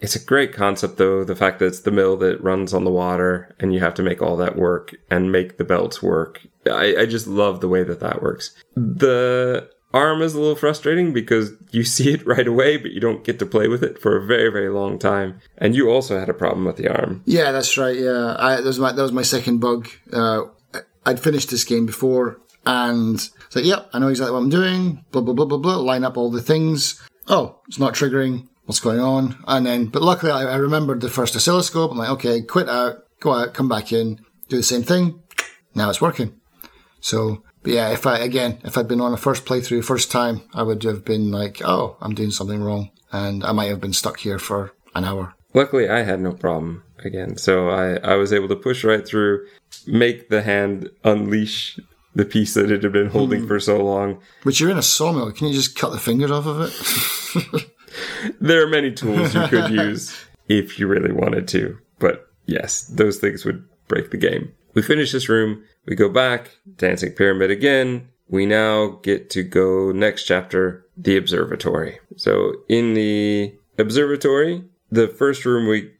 [0.00, 1.24] It's a great concept, though.
[1.24, 4.02] The fact that it's the mill that runs on the water, and you have to
[4.02, 6.40] make all that work and make the belts work.
[6.66, 8.54] I, I just love the way that that works.
[8.74, 13.24] The arm is a little frustrating because you see it right away, but you don't
[13.24, 15.40] get to play with it for a very, very long time.
[15.58, 17.22] And you also had a problem with the arm.
[17.26, 17.96] Yeah, that's right.
[17.96, 19.88] Yeah, I, that was my that was my second bug.
[20.12, 20.42] Uh,
[21.04, 25.04] I'd finished this game before, and it's like, yep, I know exactly what I'm doing.
[25.12, 25.76] Blah blah blah blah blah.
[25.76, 27.02] Line up all the things.
[27.28, 28.48] Oh, it's not triggering.
[28.70, 29.36] What's going on?
[29.48, 31.90] And then, but luckily, I, I remembered the first oscilloscope.
[31.90, 35.20] I'm like, okay, quit out, go out, come back in, do the same thing.
[35.74, 36.40] Now it's working.
[37.00, 40.42] So, but yeah, if I again, if I'd been on a first playthrough, first time,
[40.54, 43.92] I would have been like, oh, I'm doing something wrong, and I might have been
[43.92, 45.34] stuck here for an hour.
[45.52, 47.38] Luckily, I had no problem again.
[47.38, 49.48] So I, I was able to push right through,
[49.88, 51.76] make the hand unleash
[52.14, 53.48] the piece that it had been holding hmm.
[53.48, 54.20] for so long.
[54.44, 55.32] But you're in a sawmill.
[55.32, 57.66] Can you just cut the fingers off of it?
[58.40, 61.78] There are many tools you could use if you really wanted to.
[61.98, 64.52] But yes, those things would break the game.
[64.74, 65.64] We finish this room.
[65.86, 68.08] We go back, Dancing Pyramid again.
[68.28, 71.98] We now get to go next chapter, the observatory.
[72.16, 75.92] So in the observatory, the first room we,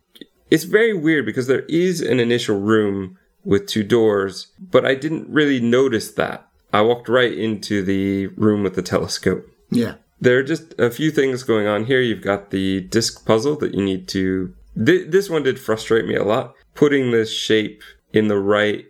[0.51, 5.29] it's very weird because there is an initial room with two doors, but I didn't
[5.29, 6.47] really notice that.
[6.73, 9.45] I walked right into the room with the telescope.
[9.71, 9.95] Yeah.
[10.21, 12.01] There are just a few things going on here.
[12.01, 14.55] You've got the disc puzzle that you need to.
[14.77, 16.55] Th- this one did frustrate me a lot.
[16.75, 18.87] Putting this shape in the right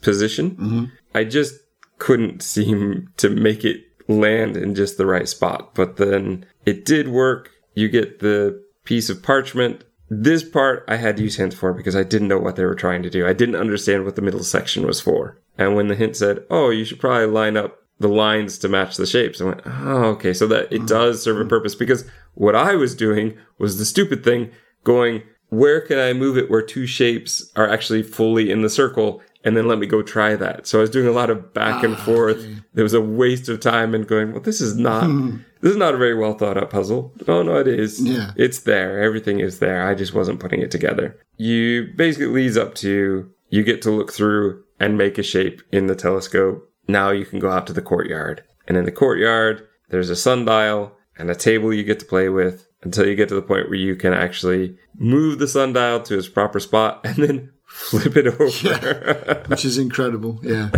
[0.00, 0.50] position.
[0.52, 0.84] Mm-hmm.
[1.14, 1.54] I just
[1.98, 5.74] couldn't seem to make it land in just the right spot.
[5.74, 7.50] But then it did work.
[7.74, 9.84] You get the piece of parchment.
[10.10, 12.74] This part I had to use hints for because I didn't know what they were
[12.74, 13.26] trying to do.
[13.26, 15.38] I didn't understand what the middle section was for.
[15.56, 18.96] And when the hint said, oh, you should probably line up the lines to match
[18.96, 20.34] the shapes, I went, oh, okay.
[20.34, 24.22] So that it does serve a purpose because what I was doing was the stupid
[24.22, 24.50] thing
[24.84, 29.22] going, where can I move it where two shapes are actually fully in the circle?
[29.44, 30.66] And then let me go try that.
[30.66, 32.46] So I was doing a lot of back and ah, forth.
[32.74, 35.38] There was a waste of time and going, well, this is not, hmm.
[35.60, 37.12] this is not a very well thought out puzzle.
[37.26, 38.00] Oh, no, it is.
[38.00, 38.32] Yeah.
[38.36, 39.02] It's there.
[39.02, 39.86] Everything is there.
[39.86, 41.18] I just wasn't putting it together.
[41.38, 45.86] You basically leads up to you get to look through and make a shape in
[45.86, 46.71] the telescope.
[46.88, 48.44] Now you can go out to the courtyard.
[48.66, 52.66] And in the courtyard, there's a sundial and a table you get to play with
[52.82, 56.28] until you get to the point where you can actually move the sundial to its
[56.28, 59.44] proper spot and then flip it over.
[59.46, 60.40] Which is incredible.
[60.42, 60.70] Yeah.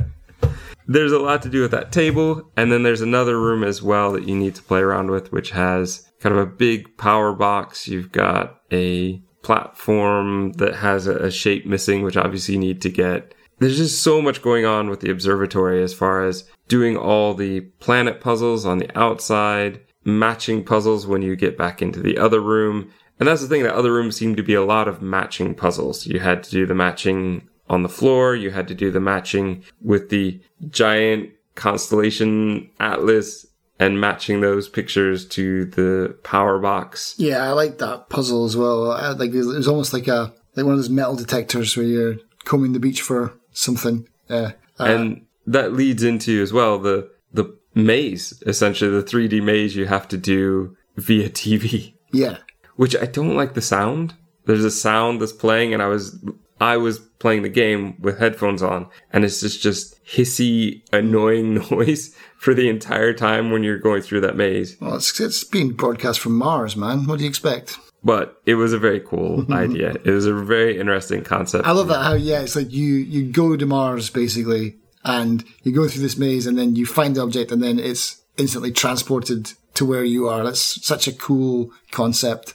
[0.86, 4.12] there's a lot to do with that table and then there's another room as well
[4.12, 7.88] that you need to play around with which has kind of a big power box
[7.88, 12.90] you've got a platform that has a, a shape missing which obviously you need to
[12.90, 13.34] get
[13.64, 17.61] there's just so much going on with the observatory as far as doing all the
[17.61, 22.90] planet puzzles on the outside matching puzzles when you get back into the other room
[23.18, 26.07] and that's the thing that other room seemed to be a lot of matching puzzles
[26.07, 28.35] you had to do the matching on the floor.
[28.35, 33.46] You had to do the matching with the giant constellation atlas
[33.79, 37.14] and matching those pictures to the power box.
[37.18, 38.92] Yeah, I like that puzzle as well.
[38.92, 42.16] I, like it was almost like a like one of those metal detectors where you're
[42.44, 44.06] combing the beach for something.
[44.28, 44.52] Yeah.
[44.78, 49.86] Uh, and that leads into as well the the maze, essentially the 3D maze you
[49.86, 52.38] have to do via TV, yeah.
[52.76, 54.14] which I don't like the sound.
[54.46, 56.22] There's a sound that's playing and I was
[56.60, 62.14] I was playing the game with headphones on and it's just just hissy annoying noise
[62.38, 64.76] for the entire time when you're going through that maze.
[64.80, 67.06] Well, it's it's being broadcast from Mars, man.
[67.06, 67.78] What do you expect?
[68.04, 69.94] But it was a very cool idea.
[70.04, 71.66] It was a very interesting concept.
[71.66, 75.72] I love that how yeah, it's like you you go to Mars basically, and you
[75.72, 79.52] go through this maze, and then you find the object, and then it's instantly transported
[79.74, 80.44] to where you are.
[80.44, 82.54] That's such a cool concept.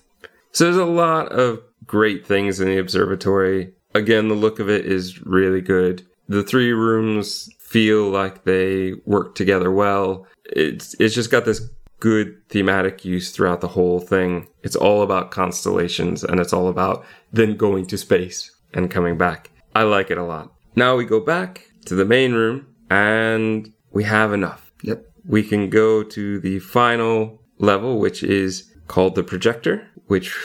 [0.52, 3.74] So there's a lot of great things in the observatory.
[3.94, 6.06] Again, the look of it is really good.
[6.28, 10.28] The three rooms feel like they work together well.
[10.46, 11.62] It's it's just got this
[12.00, 14.48] good thematic use throughout the whole thing.
[14.64, 19.52] It's all about constellations and it's all about then going to space and coming back.
[19.76, 20.54] I like it a lot.
[20.76, 24.72] Now we go back to the main room and we have enough.
[24.84, 25.06] Yep.
[25.26, 30.36] We can go to the final level, which is called the projector, which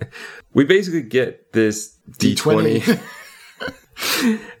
[0.54, 2.80] we basically get this D20.
[2.80, 3.00] D20.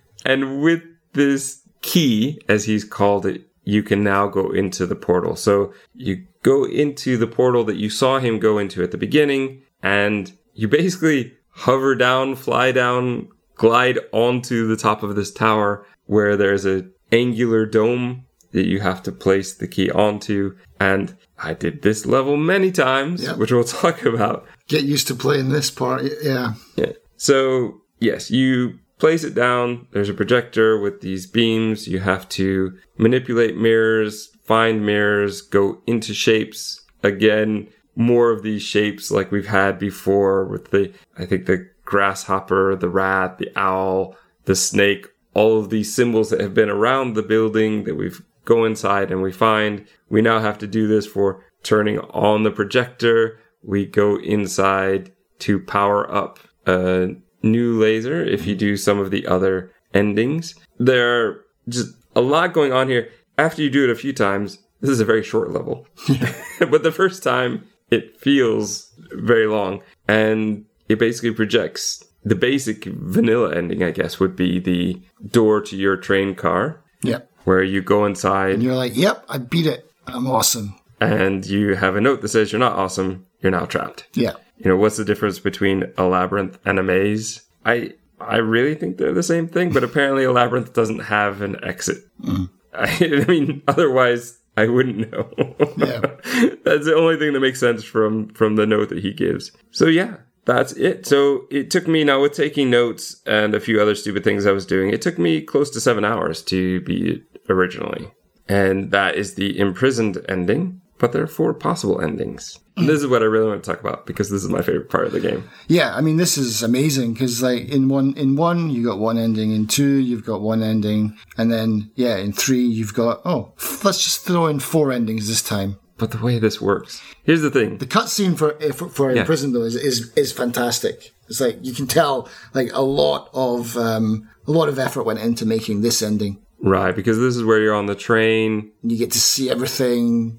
[0.24, 5.36] and with this key, as he's called it, you can now go into the portal.
[5.36, 9.62] So you go into the portal that you saw him go into at the beginning,
[9.82, 16.36] and you basically hover down, fly down, glide onto the top of this tower where
[16.36, 20.56] there's a angular dome that you have to place the key onto.
[20.80, 23.36] And I did this level many times, Yep.
[23.38, 24.46] which we'll talk about.
[24.68, 26.02] Get used to playing this part.
[26.22, 26.54] Yeah.
[26.76, 26.92] Yeah.
[27.16, 29.88] So, yes, you place it down.
[29.90, 31.88] There's a projector with these beams.
[31.88, 36.80] You have to manipulate mirrors, find mirrors, go into shapes.
[37.02, 42.76] Again, more of these shapes like we've had before with the, I think the grasshopper,
[42.76, 47.24] the rat, the owl, the snake, all of these symbols that have been around the
[47.24, 51.44] building that we've go inside and we find we now have to do this for
[51.64, 53.40] turning on the projector.
[53.64, 55.10] We go inside
[55.40, 56.38] to power up
[56.68, 60.54] a new laser if you do some of the other endings.
[60.78, 63.10] There are just a lot going on here.
[63.38, 65.86] After you do it a few times, this is a very short level.
[66.60, 69.82] but the first time, it feels very long.
[70.08, 75.00] And it basically projects the basic vanilla ending, I guess, would be the
[75.30, 77.28] door to your train car, Yep.
[77.44, 79.90] where you go inside And you're like, yep, I beat it.
[80.06, 80.74] I'm awesome.
[81.00, 84.06] and you have a note that says you're not awesome, you're now trapped.
[84.14, 84.34] Yeah.
[84.62, 87.42] You know, what's the difference between a labyrinth and a maze?
[87.64, 91.62] I I really think they're the same thing, but apparently a labyrinth doesn't have an
[91.64, 91.98] exit.
[92.22, 92.50] I, mm.
[92.74, 95.28] I mean, otherwise I wouldn't know.
[95.76, 96.00] Yeah.
[96.64, 99.50] that's the only thing that makes sense from from the note that he gives.
[99.70, 101.06] So yeah, that's it.
[101.06, 104.52] So it took me now with taking notes and a few other stupid things I
[104.52, 104.90] was doing.
[104.90, 108.10] It took me close to seven hours to be originally,
[108.48, 110.81] and that is the imprisoned ending.
[111.02, 112.58] But there are four possible endings.
[112.76, 114.88] And this is what I really want to talk about because this is my favorite
[114.88, 115.42] part of the game.
[115.68, 119.18] Yeah, I mean this is amazing because like in one in one you got one
[119.18, 123.52] ending, in two you've got one ending, and then yeah in three you've got oh
[123.58, 125.76] f- let's just throw in four endings this time.
[125.98, 127.78] But the way this works, here's the thing.
[127.78, 129.24] The cutscene for for, for Yeah.
[129.24, 131.12] prison though is, is is fantastic.
[131.28, 135.18] It's like you can tell like a lot of um, a lot of effort went
[135.18, 136.38] into making this ending.
[136.64, 140.38] Right, because this is where you're on the train, You get to see everything.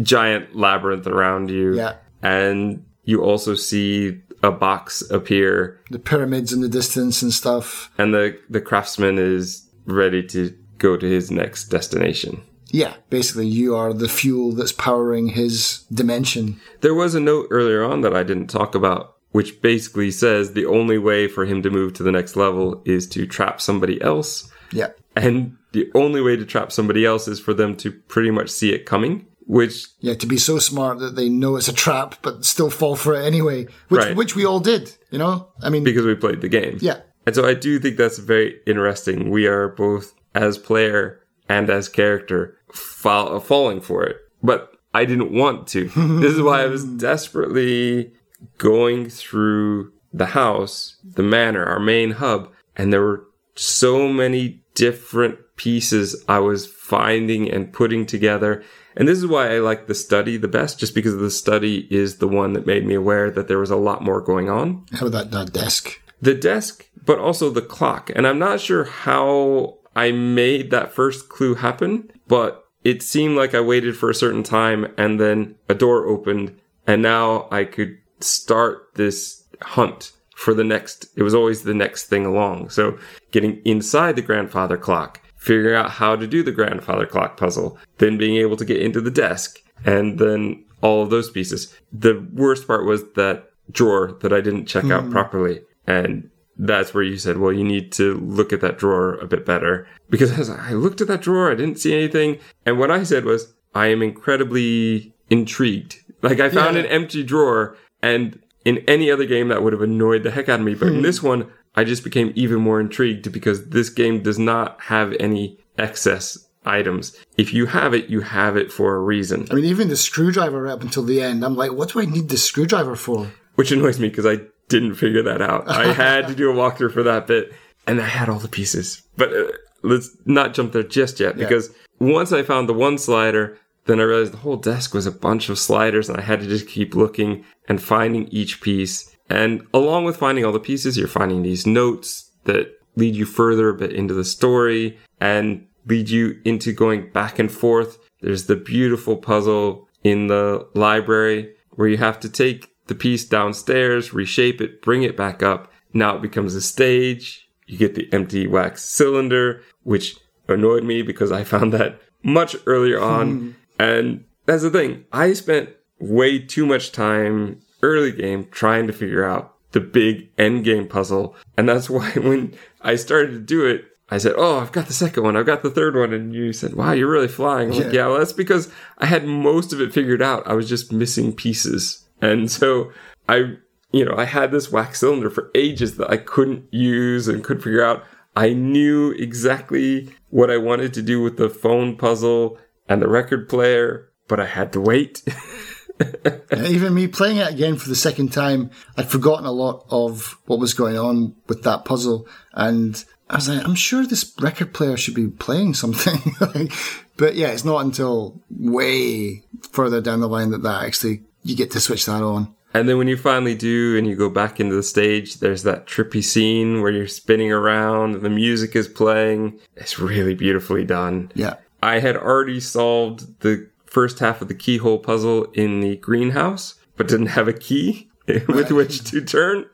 [0.00, 1.74] Giant labyrinth around you.
[1.76, 1.94] Yeah.
[2.22, 7.90] And you also see a box appear The pyramids in the distance and stuff.
[7.98, 12.42] and the, the craftsman is ready to go to his next destination.
[12.70, 16.60] Yeah, basically you are the fuel that's powering his dimension.
[16.82, 20.66] There was a note earlier on that I didn't talk about, which basically says the
[20.66, 24.50] only way for him to move to the next level is to trap somebody else.
[24.70, 24.88] Yeah.
[25.16, 28.72] And the only way to trap somebody else is for them to pretty much see
[28.74, 32.44] it coming, which Yeah, to be so smart that they know it's a trap but
[32.44, 33.66] still fall for it anyway.
[33.88, 34.14] Which Right.
[34.16, 35.48] which we all did, you know?
[35.62, 36.78] I mean because we played the game.
[36.80, 37.00] Yeah.
[37.26, 39.30] And so I do think that's very interesting.
[39.30, 44.16] We are both as player and as character fall, falling for it.
[44.42, 45.88] But I didn't want to.
[46.20, 48.12] this is why I was desperately
[48.58, 55.38] going through the house, the manor, our main hub, and there were so many different
[55.56, 58.62] pieces I was finding and putting together.
[58.98, 62.18] And this is why I like the study the best, just because the study is
[62.18, 65.06] the one that made me aware that there was a lot more going on how
[65.06, 66.02] about that, desk?
[66.20, 68.10] the desk, but also the clock.
[68.14, 73.54] And I'm not sure how I made that first clue happen, but it seemed like
[73.54, 77.98] I waited for a certain time and then a door opened and now I could
[78.20, 82.70] start this hunt for the next, it was always the next thing along.
[82.70, 82.98] So
[83.32, 88.18] getting inside the grandfather clock, figuring out how to do the grandfather clock puzzle, then
[88.18, 91.74] being able to get into the desk and then all of those pieces.
[91.92, 95.12] The worst part was that drawer that I didn't check out hmm.
[95.12, 95.62] properly.
[95.86, 99.46] And that's where you said, well, you need to look at that drawer a bit
[99.46, 99.86] better.
[100.10, 102.38] Because I, like, I looked at that drawer, I didn't see anything.
[102.66, 105.96] And what I said was, I am incredibly intrigued.
[106.22, 106.82] Like I found Yeah.
[106.82, 110.60] an empty drawer and in any other game that would have annoyed the heck out
[110.60, 110.74] of me.
[110.74, 111.02] But in hmm.
[111.02, 115.58] this one, I just became even more intrigued because this game does not have any
[115.76, 117.16] excess items.
[117.36, 119.46] If you have it, you have it for a reason.
[119.50, 122.28] I mean even the screwdriver up until the end, I'm like, what do I need
[122.28, 123.30] the screwdriver for?
[123.58, 124.36] which annoys me because I
[124.68, 125.68] didn't figure that out.
[125.68, 127.52] I had to do a walkthrough for that bit,
[127.88, 129.02] and I had all the pieces.
[129.16, 129.48] But uh,
[129.82, 134.04] let's not jump there just yet because once I found the one slider, then I
[134.04, 136.94] realized the whole desk was a bunch of sliders, and I had to just keep
[136.94, 139.16] looking and finding each piece.
[139.28, 143.68] And along with finding all the pieces, you're finding these notes that lead you further
[143.68, 147.98] a bit into the story and lead you into going back and forth.
[148.20, 154.12] There's the beautiful puzzle in the library where you have to take the piece downstairs,
[154.12, 155.72] reshape it, bring it back up.
[155.92, 157.48] Now it becomes a stage.
[157.66, 160.16] You get the empty wax cylinder, which
[160.48, 163.38] annoyed me because I found that much earlier on.
[163.38, 163.50] Hmm.
[163.78, 165.04] and that's the thing.
[165.12, 165.68] I spent
[166.00, 171.36] way too much time early game trying to figure out the big end game puzzle.
[171.56, 174.94] And that's why when I started to do it, I said, Oh, I've got the
[174.94, 175.36] second one.
[175.36, 176.12] I've got the third one.
[176.12, 177.70] And you said, Wow, you're really flying.
[177.70, 177.92] I'm like, Yeah.
[177.92, 180.46] yeah, well, that's because I had most of it figured out.
[180.46, 182.08] I was just missing pieces.
[182.22, 182.90] And so
[183.28, 183.56] I,
[183.92, 187.62] you know, I had this wax cylinder for ages that I couldn't use and couldn't
[187.62, 188.04] figure out.
[188.36, 192.56] I knew exactly what I wanted to do with the phone puzzle
[192.88, 195.22] and the record player, but I had to wait.
[196.56, 200.58] Even me playing it again for the second time, I'd forgotten a lot of what
[200.58, 202.26] was going on with that puzzle.
[202.52, 206.36] And I was like, I'm sure this record player should be playing something.
[207.16, 211.70] but yeah, it's not until way further down the line that that actually, you get
[211.72, 212.54] to switch that on.
[212.74, 215.86] And then when you finally do and you go back into the stage, there's that
[215.86, 219.58] trippy scene where you're spinning around the music is playing.
[219.76, 221.32] It's really beautifully done.
[221.34, 221.54] Yeah.
[221.82, 227.08] I had already solved the first half of the keyhole puzzle in the greenhouse, but
[227.08, 228.10] didn't have a key
[228.48, 229.66] with which to turn.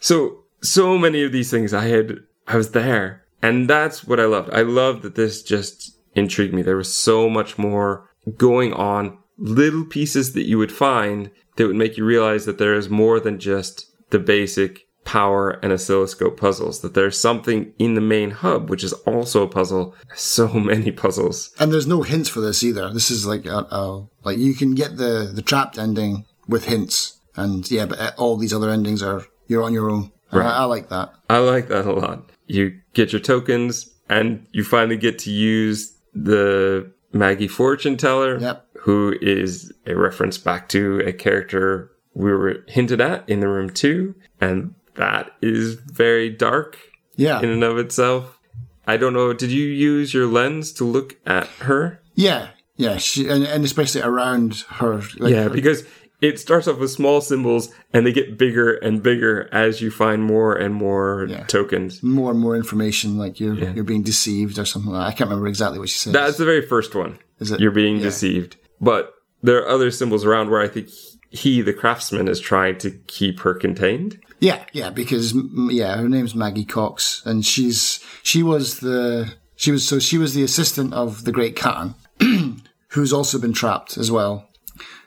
[0.00, 3.24] So, so many of these things I had, I was there.
[3.42, 4.50] And that's what I loved.
[4.52, 6.62] I loved that this just intrigued me.
[6.62, 11.76] There was so much more going on, little pieces that you would find that would
[11.76, 16.80] make you realize that there is more than just the basic power and oscilloscope puzzles,
[16.80, 19.94] that there's something in the main hub, which is also a puzzle.
[20.14, 21.52] So many puzzles.
[21.58, 22.92] And there's no hints for this either.
[22.92, 27.18] This is like, a, a, like you can get the, the trapped ending with hints.
[27.34, 30.12] And yeah, but uh, all these other endings are, you're on your own.
[30.30, 31.12] And I, I like that.
[31.28, 32.30] I like that a lot.
[32.46, 38.66] You get your tokens and you finally get to use the Maggie Fortune Teller, Yep.
[38.80, 43.70] who is a reference back to a character we were hinted at in the room
[43.70, 46.78] two, and that is very dark
[47.16, 47.40] Yeah.
[47.40, 48.38] in and of itself.
[48.86, 49.32] I don't know.
[49.32, 52.00] Did you use your lens to look at her?
[52.14, 55.02] Yeah, yeah, she and, and especially around her.
[55.18, 55.84] Like Yeah, her- because
[56.20, 60.22] it starts off with small symbols and they get bigger and bigger as you find
[60.22, 61.44] more and more Yeah.
[61.44, 62.02] tokens.
[62.02, 64.92] more and more information, like you're you're being deceived or something.
[64.92, 65.08] like that.
[65.14, 66.12] I can't remember exactly what she said.
[66.12, 67.18] That's the very first one.
[67.40, 67.60] Is it?
[67.60, 68.04] You're being Yeah.
[68.04, 68.56] deceived.
[68.80, 69.12] But
[69.42, 70.88] there are other symbols around where I think
[71.30, 74.18] he, the craftsman, is trying to keep her contained.
[74.42, 75.34] Yeah, yeah, because
[75.70, 80.34] yeah, her name's Maggie Cox, and she's she was the she was so she was
[80.34, 81.94] the assistant of the Great Khan,
[82.88, 84.48] who's also been trapped as well,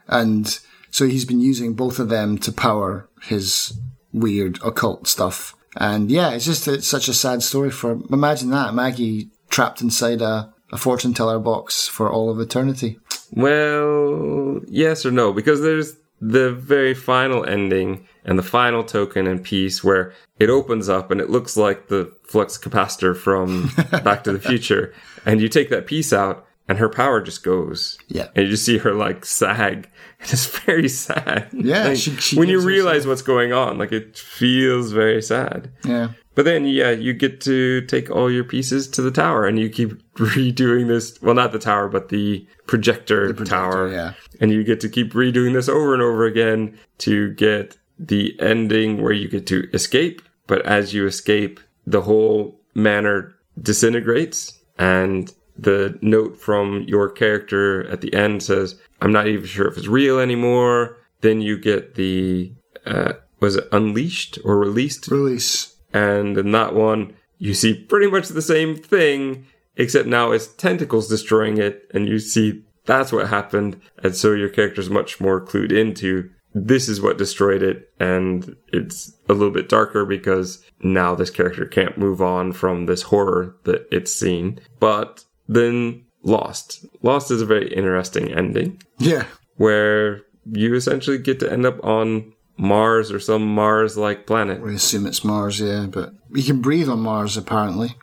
[0.08, 0.58] and
[0.90, 3.78] so he's been using both of them to power his
[4.14, 5.54] weird occult stuff.
[5.76, 10.22] And yeah, it's just it's such a sad story for imagine that Maggie trapped inside
[10.22, 13.00] a, a fortune teller box for all of eternity.
[13.34, 19.44] Well, yes or no, because there's the very final ending and the final token and
[19.44, 23.70] piece where it opens up and it looks like the flux capacitor from
[24.04, 24.94] Back to the Future.
[25.26, 27.98] And you take that piece out and her power just goes.
[28.08, 28.28] Yeah.
[28.36, 29.90] And you just see her like sag.
[30.18, 31.50] And it's very sad.
[31.52, 35.70] Yeah, Like, she- she when you realize what's going on, like it feels very sad.
[35.84, 36.12] Yeah.
[36.36, 39.70] But then, yeah, you get to take all your pieces to the tower and you
[39.70, 41.22] keep redoing this.
[41.22, 43.90] Well, not the tower, but the projector, tower.
[43.92, 44.14] yeah.
[44.40, 49.02] And you get to keep redoing this over and over again to get the ending
[49.02, 50.22] where you get to escape.
[50.48, 54.58] But as you escape, the whole manor disintegrates.
[54.80, 59.78] And the note from your character at the end says, I'm not even sure if
[59.78, 60.98] it's real anymore.
[61.22, 62.54] Then you get the,
[62.86, 65.08] uh, was it unleashed or released?
[65.08, 65.76] Release.
[65.94, 69.46] And in that one, you see pretty much the same thing,
[69.76, 73.80] except now it's tentacles destroying it, and you see that's what happened.
[74.04, 79.12] And so your character's much more clued into this is what destroyed it, and it's
[79.28, 83.86] a little bit darker because now this character can't move on from this horror that
[83.92, 84.62] it's seen.
[84.80, 86.86] But then Lost.
[87.04, 89.26] Lost is a very interesting ending Yeah.
[89.58, 90.22] where
[90.52, 94.62] you essentially get to end up on Mars or some Mars like planet.
[94.62, 97.96] We assume it's Mars, yeah, but you can breathe on Mars apparently.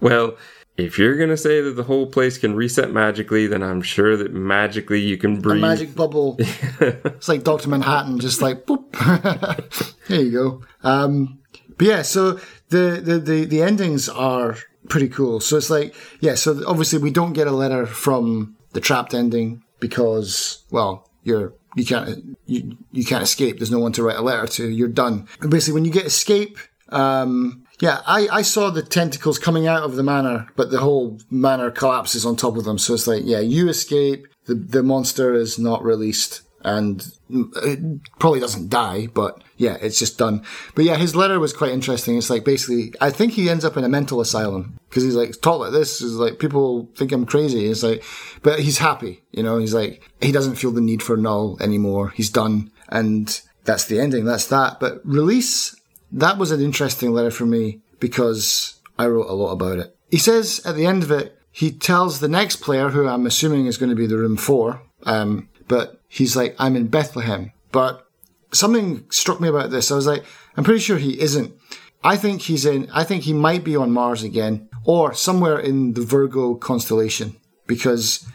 [0.00, 0.36] Well,
[0.76, 4.16] if you're going to say that the whole place can reset magically, then I'm sure
[4.16, 5.60] that magically you can A breathe.
[5.60, 6.36] magic bubble.
[6.38, 8.92] it's like Doctor Manhattan, just like boop.
[10.08, 10.62] there you go.
[10.88, 11.40] Um,
[11.76, 12.38] but yeah, so
[12.68, 14.56] the, the the the endings are
[14.88, 15.40] pretty cool.
[15.40, 19.62] So it's like yeah, so obviously we don't get a letter from the trapped ending
[19.80, 23.58] because well you're you can't you, you can't escape.
[23.58, 24.68] There's no one to write a letter to.
[24.68, 25.28] You're done.
[25.40, 26.58] And basically, when you get escape.
[26.90, 31.20] Um, yeah, I, I saw the tentacles coming out of the manor, but the whole
[31.30, 32.78] manor collapses on top of them.
[32.78, 38.40] So it's like, yeah, you escape, the, the monster is not released, and it probably
[38.40, 40.44] doesn't die, but yeah, it's just done.
[40.74, 42.16] But yeah, his letter was quite interesting.
[42.16, 45.40] It's like basically, I think he ends up in a mental asylum because he's like,
[45.40, 47.66] talk like this is like, people think I'm crazy.
[47.66, 48.02] It's like,
[48.42, 52.10] but he's happy, you know, he's like, he doesn't feel the need for null anymore.
[52.10, 52.70] He's done.
[52.88, 54.24] And that's the ending.
[54.24, 54.80] That's that.
[54.80, 55.76] But release,
[56.10, 59.94] that was an interesting letter for me because I wrote a lot about it.
[60.10, 63.66] He says at the end of it, he tells the next player, who I'm assuming
[63.66, 67.52] is going to be the room four, um, but he's like, I'm in Bethlehem.
[67.72, 68.06] But
[68.52, 69.90] something struck me about this.
[69.90, 70.24] I was like,
[70.56, 71.54] I'm pretty sure he isn't.
[72.02, 75.94] I think he's in, I think he might be on Mars again or somewhere in
[75.94, 78.26] the Virgo constellation because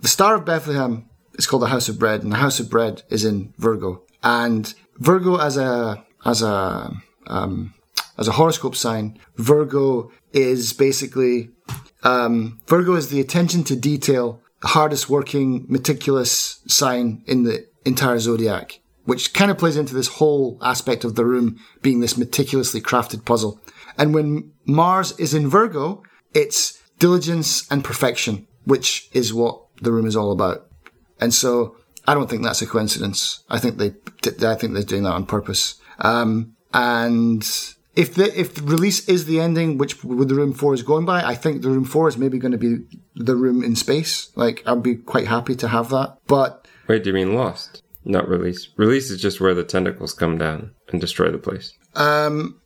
[0.00, 3.02] the Star of Bethlehem is called the House of Bread and the House of Bread
[3.10, 4.02] is in Virgo.
[4.22, 6.92] And Virgo as a, as a,
[7.26, 7.74] um,
[8.16, 11.50] as a horoscope sign, Virgo is basically
[12.06, 18.80] um, Virgo is the attention to detail, hardest working, meticulous sign in the entire zodiac,
[19.04, 23.24] which kind of plays into this whole aspect of the room being this meticulously crafted
[23.24, 23.60] puzzle.
[23.98, 26.02] And when Mars is in Virgo,
[26.34, 30.66] it's diligence and perfection, which is what the room is all about.
[31.20, 33.44] And so I don't think that's a coincidence.
[33.48, 33.94] I think they,
[34.46, 35.80] I think they're doing that on purpose.
[35.98, 37.48] Um, and
[37.96, 41.06] if the if the release is the ending, which with the room four is going
[41.06, 42.84] by, I think the room four is maybe going to be
[43.14, 44.30] the room in space.
[44.36, 46.18] Like I'd be quite happy to have that.
[46.26, 47.82] But Wait, do you mean Lost?
[48.04, 48.68] Not Release.
[48.76, 51.72] Release is just where the tentacles come down and destroy the place.
[51.96, 52.60] um,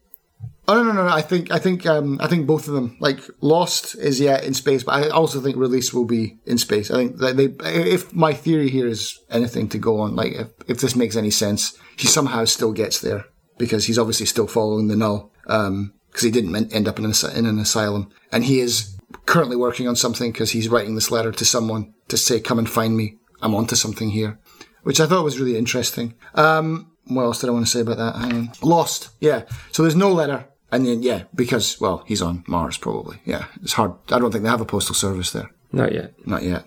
[0.68, 2.97] oh no no no, no I think I think um I think both of them.
[2.99, 6.91] Like Lost is yeah in space, but I also think release will be in space.
[6.91, 10.49] I think that they if my theory here is anything to go on, like if,
[10.66, 13.26] if this makes any sense, he somehow still gets there
[13.61, 15.31] because he's obviously still following the null.
[15.47, 18.97] Um, because he didn't end up in an, in an asylum, and he is
[19.27, 22.69] currently working on something because he's writing this letter to someone to say, "Come and
[22.69, 23.19] find me.
[23.41, 24.41] I'm onto something here,"
[24.83, 26.15] which I thought was really interesting.
[26.35, 28.17] Um, what else did I want to say about that?
[28.17, 28.53] Hang on.
[28.63, 29.11] Lost.
[29.21, 29.43] Yeah.
[29.71, 30.47] So there's no letter.
[30.73, 33.21] And then, yeah, because, well, he's on Mars probably.
[33.25, 33.47] Yeah.
[33.63, 33.93] It's hard.
[34.11, 35.51] I don't think they have a postal service there.
[35.73, 36.15] Not yet.
[36.27, 36.65] Not yet.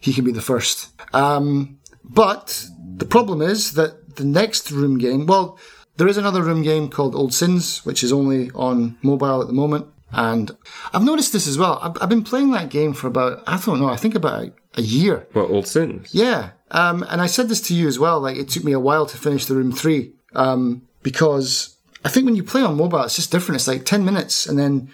[0.00, 0.90] He can be the first.
[1.14, 2.66] Um, but
[2.96, 5.58] the problem is that the next room game, well,
[5.96, 9.52] there is another room game called Old Sins, which is only on mobile at the
[9.52, 9.86] moment.
[10.12, 10.56] And
[10.92, 11.78] I've noticed this as well.
[11.82, 14.52] I've, I've been playing that game for about, I don't know, I think about a,
[14.74, 15.26] a year.
[15.34, 16.14] Well, Old Sins.
[16.14, 16.50] Yeah.
[16.70, 18.20] Um, and I said this to you as well.
[18.20, 22.24] Like, it took me a while to finish the room three um, because I think
[22.24, 23.56] when you play on mobile, it's just different.
[23.56, 24.90] It's like 10 minutes and then,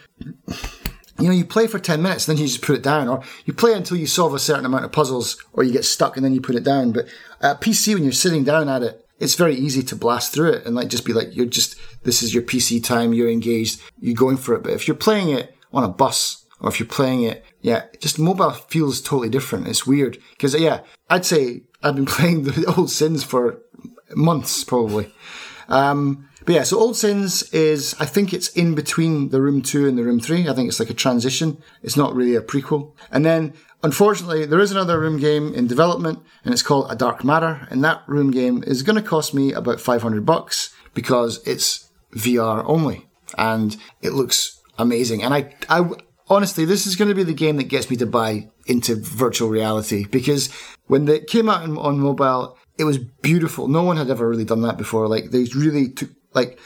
[1.18, 3.09] you know, you play for 10 minutes, then you just put it down.
[3.09, 6.16] Or you play until you solve a certain amount of puzzles or you get stuck
[6.16, 6.92] and then you put it down.
[6.92, 7.07] But
[7.40, 10.66] at PC, when you're sitting down at it, it's very easy to blast through it
[10.66, 14.16] and like just be like, you're just, this is your PC time, you're engaged, you're
[14.16, 14.64] going for it.
[14.64, 18.18] But if you're playing it on a bus or if you're playing it, yeah, just
[18.18, 19.68] mobile feels totally different.
[19.68, 20.18] It's weird.
[20.40, 23.62] Cause yeah, I'd say I've been playing the old sins for
[24.10, 25.14] months probably.
[25.68, 29.86] Um, but yeah, so Old Sins is, I think it's in between the Room 2
[29.86, 30.49] and the Room 3.
[30.49, 31.62] I think it's like a transition.
[31.82, 32.93] It's not really a prequel.
[33.11, 37.24] And then, unfortunately, there is another Room game in development, and it's called A Dark
[37.24, 37.66] Matter.
[37.70, 42.64] And that Room game is going to cost me about 500 bucks because it's VR
[42.66, 43.09] only.
[43.38, 45.22] And it looks amazing.
[45.22, 45.88] And I, I,
[46.28, 49.49] honestly, this is going to be the game that gets me to buy into virtual
[49.49, 50.49] reality because
[50.86, 53.68] when it came out on, on mobile, it was beautiful.
[53.68, 55.09] No one had ever really done that before.
[55.09, 56.58] Like they really took, like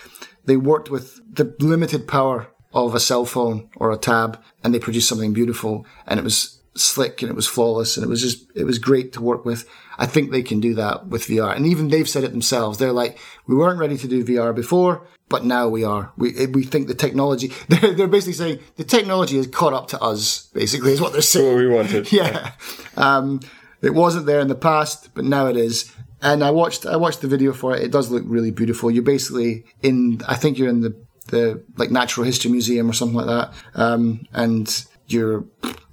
[0.44, 4.78] they worked with the limited power of a cell phone or a tab and they
[4.78, 8.46] produced something beautiful and it was slick and it was flawless and it was just,
[8.54, 9.68] it was great to work with.
[9.98, 11.56] I think they can do that with VR.
[11.56, 12.78] And even they've said it themselves.
[12.78, 16.12] They're like, we weren't ready to do VR before, but now we are.
[16.18, 20.00] We, we think the technology, they're, they're basically saying the technology has caught up to
[20.00, 21.46] us, basically, is what they're saying.
[21.46, 22.12] What we wanted.
[22.16, 22.52] Yeah.
[22.96, 23.40] Um,
[23.82, 25.92] it wasn't there in the past, but now it is.
[26.22, 27.82] And I watched I watched the video for it.
[27.82, 28.90] It does look really beautiful.
[28.90, 30.96] You're basically in I think you're in the
[31.28, 33.52] the like Natural History Museum or something like that.
[33.74, 35.44] Um, and you're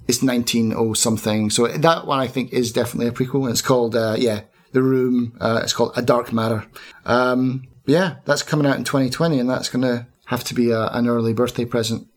[0.06, 1.50] it's 1900 something.
[1.50, 3.42] So that one I think is definitely a prequel.
[3.42, 5.36] And It's called uh, yeah, The Room.
[5.40, 6.66] Uh, it's called A Dark Matter.
[7.04, 10.86] Um, yeah, that's coming out in 2020, and that's going to have to be a,
[10.88, 12.08] an early birthday present.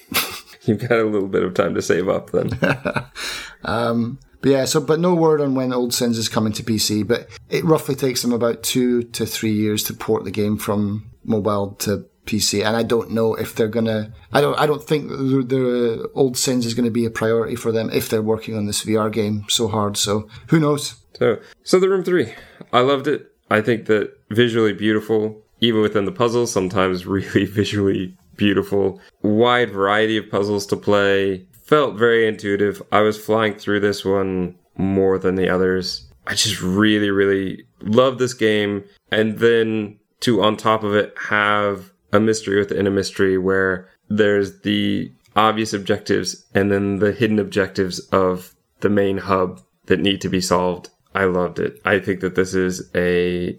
[0.62, 2.50] You've got a little bit of time to save up then.
[3.64, 7.06] um, but yeah, so but no word on when Old Sins is coming to PC,
[7.06, 11.10] but it roughly takes them about two to three years to port the game from
[11.24, 14.12] mobile to PC, and I don't know if they're gonna.
[14.32, 14.58] I don't.
[14.58, 17.88] I don't think the, the Old Sins is going to be a priority for them
[17.90, 19.96] if they're working on this VR game so hard.
[19.96, 20.96] So who knows?
[21.18, 22.34] So, so the room three,
[22.72, 23.32] I loved it.
[23.50, 29.00] I think that visually beautiful, even within the puzzles, sometimes really visually beautiful.
[29.22, 32.82] Wide variety of puzzles to play felt very intuitive.
[32.92, 36.06] I was flying through this one more than the others.
[36.26, 38.84] I just really, really love this game.
[39.10, 44.60] And then to, on top of it, have a mystery within a mystery where there's
[44.60, 50.28] the obvious objectives and then the hidden objectives of the main hub that need to
[50.28, 50.90] be solved.
[51.14, 51.80] I loved it.
[51.86, 53.58] I think that this is a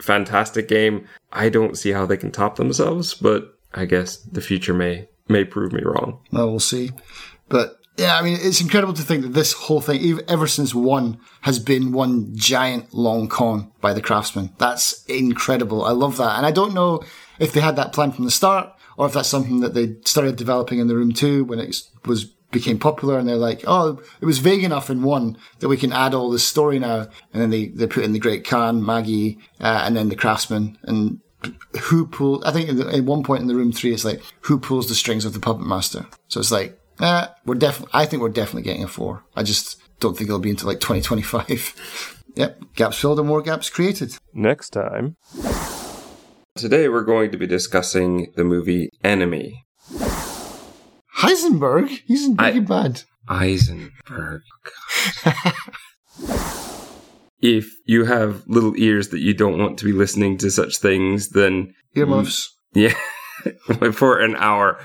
[0.00, 1.06] fantastic game.
[1.32, 5.44] I don't see how they can top themselves, but I guess the future may may
[5.44, 6.18] prove me wrong.
[6.30, 6.90] Well, we'll see.
[7.52, 11.20] But yeah, I mean, it's incredible to think that this whole thing, ever since one,
[11.42, 14.54] has been one giant long con by the craftsman.
[14.56, 15.84] That's incredible.
[15.84, 16.38] I love that.
[16.38, 17.02] And I don't know
[17.38, 20.36] if they had that plan from the start or if that's something that they started
[20.36, 24.26] developing in the room two when it was became popular and they're like, oh, it
[24.26, 27.08] was vague enough in one that we can add all this story now.
[27.32, 30.78] And then they, they put in the Great Khan, Maggie, uh, and then the craftsman
[30.82, 31.20] and
[31.80, 34.88] who pulled, I think at one point in the room three, it's like, who pulls
[34.88, 36.06] the strings of the puppet master?
[36.28, 37.90] So it's like, uh, we're definitely.
[37.92, 39.24] I think we're definitely getting a four.
[39.34, 42.22] I just don't think it'll be until like 2025.
[42.34, 44.16] yep, gaps filled and more gaps created.
[44.32, 45.16] Next time.
[46.54, 49.64] Today we're going to be discussing the movie Enemy.
[51.18, 51.88] Heisenberg?
[52.06, 53.02] He's in Breaking Bad.
[53.28, 54.42] Eisenberg.
[57.40, 61.30] if you have little ears that you don't want to be listening to such things,
[61.30, 62.48] then earmuffs.
[62.74, 62.94] Yeah,
[63.92, 64.78] for an hour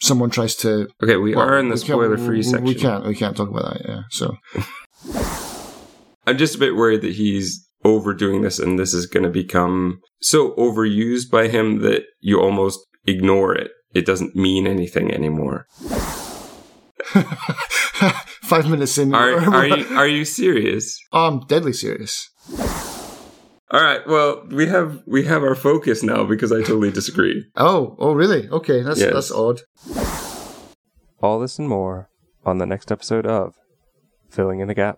[0.00, 0.88] someone tries to.
[1.02, 2.64] Okay, we well, are in the spoiler-free section.
[2.64, 3.06] We can't.
[3.06, 3.88] We can't talk about that.
[3.88, 4.02] Yeah.
[4.10, 4.36] So.
[6.26, 10.00] I'm just a bit worried that he's overdoing this, and this is going to become
[10.20, 13.70] so overused by him that you almost ignore it.
[13.94, 15.66] It doesn't mean anything anymore.
[18.42, 19.14] Five minutes in.
[19.14, 20.98] Are, are you are you serious?
[21.12, 22.28] I'm deadly serious.
[23.70, 24.06] All right.
[24.06, 27.44] Well, we have we have our focus now because I totally disagree.
[27.54, 28.48] Oh, oh, really?
[28.48, 29.12] Okay, that's Yes.
[29.12, 29.60] that's odd.
[31.22, 32.08] All this and more
[32.46, 33.56] on the next episode of
[34.30, 34.96] Filling in the Gap.